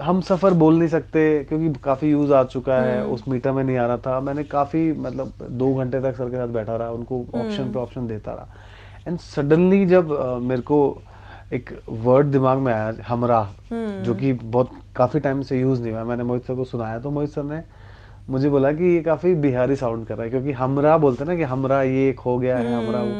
हम 0.00 0.20
सफ़र 0.20 0.54
बोल 0.54 0.78
नहीं 0.78 0.88
सकते 0.88 1.22
क्योंकि 1.44 1.80
काफ़ी 1.84 2.10
यूज़ 2.10 2.32
आ 2.32 2.42
चुका 2.44 2.80
है। 2.82 3.04
उस 3.06 3.24
मीटर 3.28 3.52
में 3.52 3.62
नहीं 3.64 3.76
आ 3.76 3.86
रहा 3.86 3.96
था। 3.96 4.20
मैंने 4.20 4.44
काफ़ी 4.44 4.92
मतलब 4.92 5.32
दो 5.42 5.74
घंटे 5.74 6.00
तक 6.00 6.16
सर 6.16 6.30
के 6.30 6.36
साथ 6.36 6.48
बैठा 6.48 6.76
रहा 6.76 6.90
उनको 6.90 7.18
ऑप्शन 7.34 7.72
पे 7.72 7.78
ऑप्शन 7.78 8.06
देता 8.06 8.32
रहा। 8.32 8.48
एंड 9.08 9.18
सडनली 9.18 9.84
जब 9.86 10.12
मेरे 10.42 10.62
को 10.62 10.80
एक 11.52 11.70
वर्ड 11.90 12.26
दिमाग 12.26 12.58
में 12.58 12.72
आया 12.72 12.92
हमरा 13.06 13.42
जो 14.04 14.14
कि 14.14 14.32
बहुत 14.32 14.70
काफ़ी 14.96 15.20
टाइम 15.20 15.42
से 15.42 15.60
यूज़ 15.60 15.82
नहीं 15.82 15.92
हुआ 15.92 16.04
मैंने 16.04 16.24
मोहित 16.24 16.46
सर 16.46 16.54
को 16.54 16.64
सुनाया 16.64 16.98
तो 16.98 17.10
मोहित 17.10 17.30
सर 17.30 17.42
ने 17.42 17.62
मुझे 18.30 18.50
बोला 18.50 18.72
कि 18.72 18.84
ये 18.84 19.00
काफ़ी 19.02 19.34
बिहारी 19.36 19.76
साउंड 19.76 20.06
कर 20.06 20.14
रहा 20.14 20.24
है 20.24 20.30
क्योंकि 20.30 20.52
हमरा 20.52 20.96
बोलते 20.98 21.24
ना 21.24 21.36
कि 21.36 21.42
हमरा 21.42 21.82
ये 21.82 22.08
एक 22.08 22.20
हो 22.20 22.38
गया 22.38 22.58
है 22.58 22.74
हमरा 22.74 23.02
वो। 23.02 23.14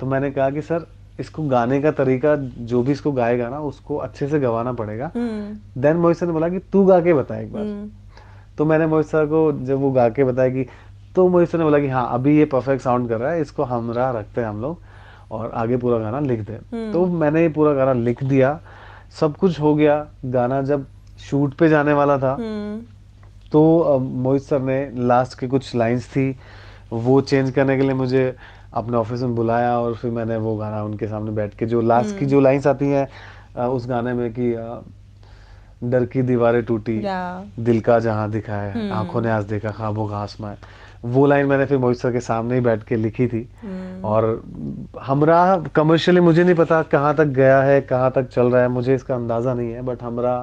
तो 0.00 0.06
मैंने 0.06 0.30
कहा 0.30 0.50
कि 0.50 0.62
सर 0.62 0.86
इसको 1.20 1.42
गाने 1.48 1.80
का 1.82 1.90
तरीका 1.92 2.34
जो 2.36 2.82
भी 2.82 2.92
इसको 2.92 3.12
गाएगा 3.12 3.48
ना 3.48 3.58
उसको 3.60 3.96
अच्छे 3.98 4.28
से 4.28 4.40
गवाना 4.40 4.72
पड़ेगा। 4.72 5.10
देन 5.14 5.96
मोहित 5.96 6.16
सर 6.16 6.26
ने 6.26 6.32
बोला 6.32 6.48
कि 6.48 6.58
तू 6.72 6.84
गा 6.84 7.00
के 7.00 7.14
बता 7.14 7.38
एक 7.38 7.52
बार। 7.52 7.90
तो 8.58 8.64
मैंने 8.64 8.86
मोहित 8.86 9.06
सर 9.06 9.26
को 9.26 9.50
जब 9.64 9.80
वो 9.80 9.90
गा 9.90 10.08
के 10.08 10.24
बताया 10.24 10.50
कि 10.50 10.66
तो 11.16 11.28
मोहित 11.28 11.48
सर 11.48 11.58
ने 11.58 11.64
बोला 11.64 11.78
कि 11.78 11.88
हाँ 11.88 12.08
अभी 12.12 12.36
ये 12.38 12.44
परफेक्ट 12.46 12.82
साउंड 12.82 13.08
कर 13.08 13.20
रहा 13.20 13.32
है 13.32 13.40
इसको 13.40 13.62
हमरा 13.64 14.10
रखते 14.10 14.40
हैं 14.40 14.48
हम 14.48 14.60
लोग 14.62 14.78
और 15.32 15.50
आगे 15.52 15.76
पूरा 15.76 15.98
गाना 15.98 16.20
लिख 16.20 16.40
दे। 16.40 16.90
तो 16.92 17.04
मैंने 17.06 17.42
ये 17.42 17.48
पूरा 17.48 17.72
गाना 17.74 17.92
लिख 17.92 18.22
दिया। 18.24 18.58
सब 19.20 19.36
कुछ 19.36 19.60
हो 19.60 19.74
गया। 19.74 20.06
गाना 20.24 20.60
जब 20.62 20.86
शूट 21.20 21.54
पे 21.54 21.68
जाने 21.68 21.92
वाला 21.92 22.16
था 22.18 22.36
तो 23.52 23.98
मोहित 23.98 24.42
सर 24.42 24.60
ने 24.62 24.90
लास्ट 24.98 25.38
की 25.38 25.48
कुछ 25.48 25.74
लाइंस 25.76 26.06
थी 26.08 26.30
वो 26.92 27.20
चेंज 27.20 27.50
करने 27.50 27.76
के 27.76 27.82
लिए 27.82 27.94
मुझे 27.94 28.34
अपने 28.74 28.96
ऑफ़िस 28.96 29.22
में 29.22 29.34
बुलाया 29.34 29.78
और 29.78 29.94
फिर 29.94 30.10
मैंने 30.10 30.36
वो 30.36 30.56
गाना 30.56 30.82
उनके 30.84 31.06
सामने 31.06 31.30
बैठ 31.30 31.54
के 31.54 31.66
जो 31.66 31.80
लास्ट 31.80 32.18
की 32.18 32.26
जो 32.26 32.40
लाइंस 32.40 32.66
आती 32.66 32.88
हैं 32.88 33.66
उस 33.66 33.88
गाने 33.88 34.12
में 34.14 34.32
कि 34.38 34.52
डर 35.84 36.04
की 36.06 36.22
दीवारें 36.22 36.62
टूटी 36.64 37.00
दिल 37.58 37.80
का 37.80 37.98
जहाँ 37.98 38.30
दिखा 38.30 38.56
है 38.56 38.90
आँखों 38.92 39.20
ने 39.20 39.30
आज 39.30 39.44
देखा 39.44 39.70
ख्वाबों 39.70 40.06
का 40.08 40.16
आसमां 40.16 40.50
है। 40.50 40.80
वो 41.04 41.26
लाइन 41.26 41.46
मैंने 41.46 41.64
फिर 41.66 41.78
मोहित 41.78 41.98
सर 41.98 42.12
के 42.12 42.20
सामने 42.20 42.54
ही 42.54 42.60
बैठ 42.60 42.82
के 42.82 42.96
लिखी 42.96 43.26
थी। 43.26 43.48
और 44.04 44.42
हमरा 45.02 45.56
कमर्शियली 45.74 46.20
मुझे 46.20 46.44
नहीं 46.44 46.54
पता 46.54 46.82
कहाँ 46.82 47.14
तक 47.16 47.26
गया 47.38 47.60
है 47.62 47.80
कहाँ 47.80 48.10
तक 48.10 48.28
चल 48.28 48.50
रहा 48.50 48.62
है 48.62 48.68
मुझे 48.68 48.94
इसका 48.94 49.14
अंदाज़ा 49.14 49.54
नहीं 49.54 49.72
है 49.72 49.82
बट 49.82 50.02
हमरा 50.02 50.36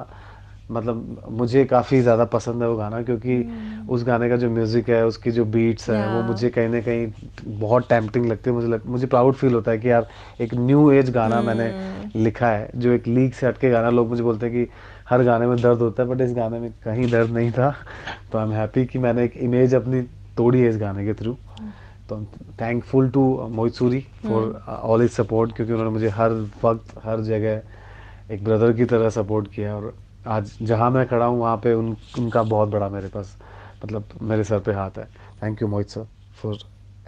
मतलब 0.70 1.22
मुझे 1.30 1.64
काफ़ी 1.64 2.00
ज़्यादा 2.00 2.24
पसंद 2.32 2.62
है 2.62 2.68
वो 2.68 2.76
गाना 2.76 3.02
क्योंकि 3.02 3.86
उस 3.88 4.04
गाने 4.04 4.28
का 4.28 4.36
जो 4.36 4.50
म्यूज़िक 4.50 4.88
है 4.90 5.04
उसकी 5.06 5.30
जो 5.30 5.44
बीट्स 5.46 5.88
है 5.90 6.06
वो 6.14 6.22
मुझे 6.22 6.50
कहीं 6.50 6.68
ना 6.68 6.80
कहीं 6.80 7.06
बहुत 7.58 7.88
टेम्पटिंग 7.88 8.26
लगती 8.26 8.50
है। 8.50 8.56
मुझे 8.56 8.68
लग, 8.68 8.86
मुझे 8.86 9.06
प्राउड 9.06 9.34
फील 9.34 9.54
होता 9.54 9.70
है 9.70 9.78
कि 9.78 9.90
यार 9.90 10.08
एक 10.40 10.54
न्यू 10.56 10.90
एज 10.90 11.10
गाना 11.10 11.40
मैंने 11.42 11.72
लिखा 12.16 12.48
है 12.48 12.70
जो 12.76 12.92
एक 12.92 13.06
लीक 13.08 13.34
से 13.34 13.46
हटके 13.46 13.70
गाना 13.70 13.90
लोग 13.90 14.08
मुझे 14.08 14.22
बोलते 14.22 14.46
हैं 14.46 14.54
कि 14.54 14.70
हर 15.08 15.22
गाने 15.24 15.46
में 15.46 15.56
दर्द 15.56 15.78
होता 15.78 16.02
है 16.02 16.08
बट 16.08 16.20
इस 16.20 16.32
गाने 16.34 16.58
में 16.58 16.70
कहीं 16.84 17.10
दर्द 17.10 17.30
नहीं 17.30 17.50
था। 17.52 17.74
तो 18.32 18.38
आई 18.38 18.44
एम 18.44 18.52
हैप्पी 18.52 18.84
कि 18.86 18.98
मैंने 18.98 19.24
एक 19.24 19.36
इमेज 19.38 19.74
अपनी 19.74 20.02
तोड़ी 20.36 20.60
है 20.60 20.68
इस 20.68 20.76
गाने 20.78 21.04
के 21.06 21.14
थ्रू 21.14 21.36
तो 22.08 22.20
thankful 22.60 23.08
to 23.10 23.22
Mohit 23.50 23.74
Suri 23.74 24.00
for 24.22 24.62
all 24.68 25.02
his 25.04 25.10
support 25.12 25.52
क्योंकि 25.56 25.72
उन्होंने 25.72 25.92
मुझे 25.92 26.08
हर 26.10 26.32
वक्त 26.64 26.94
हर 27.04 27.20
जगह 27.24 28.32
एक 28.34 28.44
ब्रदर 28.44 28.72
की 28.72 28.84
तरह 28.84 29.10
सपोर्ट 29.10 29.48
किया 29.54 29.74
और 29.76 29.94
आज 30.26 30.56
जहाँ 30.62 30.90
मैं 30.90 31.06
खड़ा 31.08 31.26
हूँ, 31.26 31.38
वहाँ 31.40 31.56
पे 31.56 31.72
उन, 31.74 31.96
उनका 32.18 32.42
बहुत 32.42 32.68
बड़ा 32.68 32.88
मेरे 32.88 33.08
पास 33.08 33.36
मतलब 33.84 34.08
मेरे 34.22 34.44
सर 34.44 34.60
पे 34.60 34.72
हाथ 34.72 34.98
है। 34.98 35.04
Thank 35.42 35.62
you 35.62 35.68
Mohit 35.68 35.88
sir 35.88 36.06
for 36.34 36.58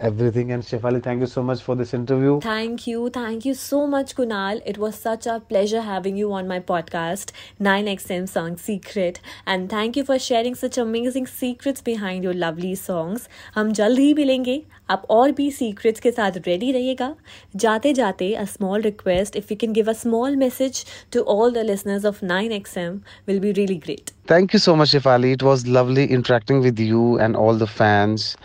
everything 0.02 0.52
and 0.52 0.62
Shefali 0.62 1.02
thank 1.02 1.20
you 1.20 1.26
so 1.26 1.42
much 1.42 1.60
for 1.60 1.74
this 1.74 1.92
interview 1.92 2.40
Thank 2.40 2.86
you. 2.86 3.10
Thank 3.10 3.44
you 3.44 3.54
so 3.54 3.86
much, 3.86 4.14
Kunal. 4.14 4.60
It 4.64 4.78
was 4.78 4.94
such 4.94 5.26
a 5.26 5.40
pleasure 5.40 5.80
having 5.80 6.16
you 6.16 6.32
on 6.32 6.46
my 6.46 6.60
podcast, 6.60 7.32
9XM 7.60 8.28
Song 8.28 8.56
Secret. 8.56 9.20
And 9.44 9.68
thank 9.68 9.96
you 9.96 10.04
for 10.04 10.18
sharing 10.18 10.54
such 10.54 10.78
amazing 10.78 11.26
secrets 11.26 11.80
behind 11.80 12.22
your 12.24 12.34
lovely 12.34 12.74
songs. 12.74 13.28
हम 13.54 13.72
जल्द 13.80 13.98
ही 13.98 14.12
मिलेंगे 14.14 14.62
आप 14.90 15.06
और 15.10 15.32
भी 15.40 15.50
secrets 15.56 16.00
के 16.00 16.10
साथ 16.10 16.38
ready 16.46 16.72
रहिएगा 16.74 17.14
जाते 17.56 17.92
जाते 18.00 18.30
a 18.44 18.46
small 18.46 18.86
request 18.88 19.40
if 19.42 19.50
you 19.50 19.58
can 19.64 19.74
give 19.80 19.88
a 19.88 19.96
small 20.04 20.38
message 20.44 20.84
to 21.10 21.24
all 21.34 21.50
the 21.58 21.64
listeners 21.72 22.08
of 22.12 22.22
9XM 22.34 23.00
will 23.26 23.40
be 23.40 23.52
really 23.60 23.78
great. 23.88 24.12
Thank 24.26 24.52
you 24.52 24.62
so 24.68 24.76
much, 24.76 24.92
Shefali. 24.92 25.32
It 25.32 25.42
was 25.42 25.66
lovely 25.66 26.06
interacting 26.20 26.60
with 26.60 26.78
you 26.78 27.18
and 27.18 27.36
all 27.36 27.54
the 27.54 27.66
fans 27.66 28.36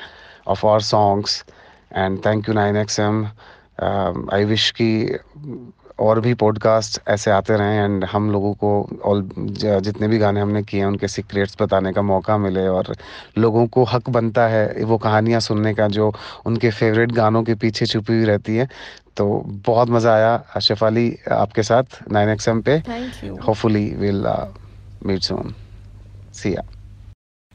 Of 0.48 0.64
our 0.64 0.80
songs. 0.80 1.44
And 1.92 2.22
thank 2.22 2.46
you, 2.46 2.54
9XM. 2.54 3.30
Um, 3.78 4.28
I 4.30 4.44
wish 4.44 4.70
कि 4.72 4.88
और 6.00 6.18
भी 6.20 6.32
podcast 6.40 6.98
ऐसे 7.08 7.30
आते 7.30 7.56
रहें 7.56 7.84
and 7.84 8.04
हम 8.12 8.30
लोगों 8.30 8.52
को 8.54 8.68
और 9.04 9.22
जितने 9.82 10.08
भी 10.08 10.18
गाने 10.18 10.40
हमने 10.40 10.62
किए 10.62 10.80
हैं 10.80 10.87
उनके 10.87 11.08
सीक्रेट्स 11.08 11.56
बताने 11.62 11.92
का 11.92 12.02
मौका 12.02 12.37
मिले 12.38 12.66
और 12.68 12.94
लोगों 13.38 13.66
को 13.76 13.84
हक 13.92 14.11
बनता 14.16 14.46
है 14.48 14.84
वो 14.84 14.98
कहानियाँ 14.98 15.40
सुनने 15.40 15.74
का 15.74 15.88
जो 15.98 16.12
उनके 16.46 16.70
फेवरेट 16.70 17.12
गानों 17.12 17.42
के 17.44 17.54
पीछे 17.64 17.87
छुपी 17.87 18.12
हुई 18.12 18.24
रहती 18.24 18.56
है 18.56 18.68
तो 19.16 19.26
बहुत 19.66 19.88
मज़ा 19.90 20.14
आया 20.14 20.61
शेफाली 20.62 21.08
आपके 21.42 21.62
साथ 21.62 22.02
9XM 22.12 22.62
पे 22.62 22.80
Thank 22.82 23.22
you. 23.24 23.37
hopefully 23.48 23.87
we'll 24.02 24.26
uh, 24.26 24.46
meet 25.02 25.30
soon 25.30 25.54
see 26.32 26.54
ya 26.54 26.62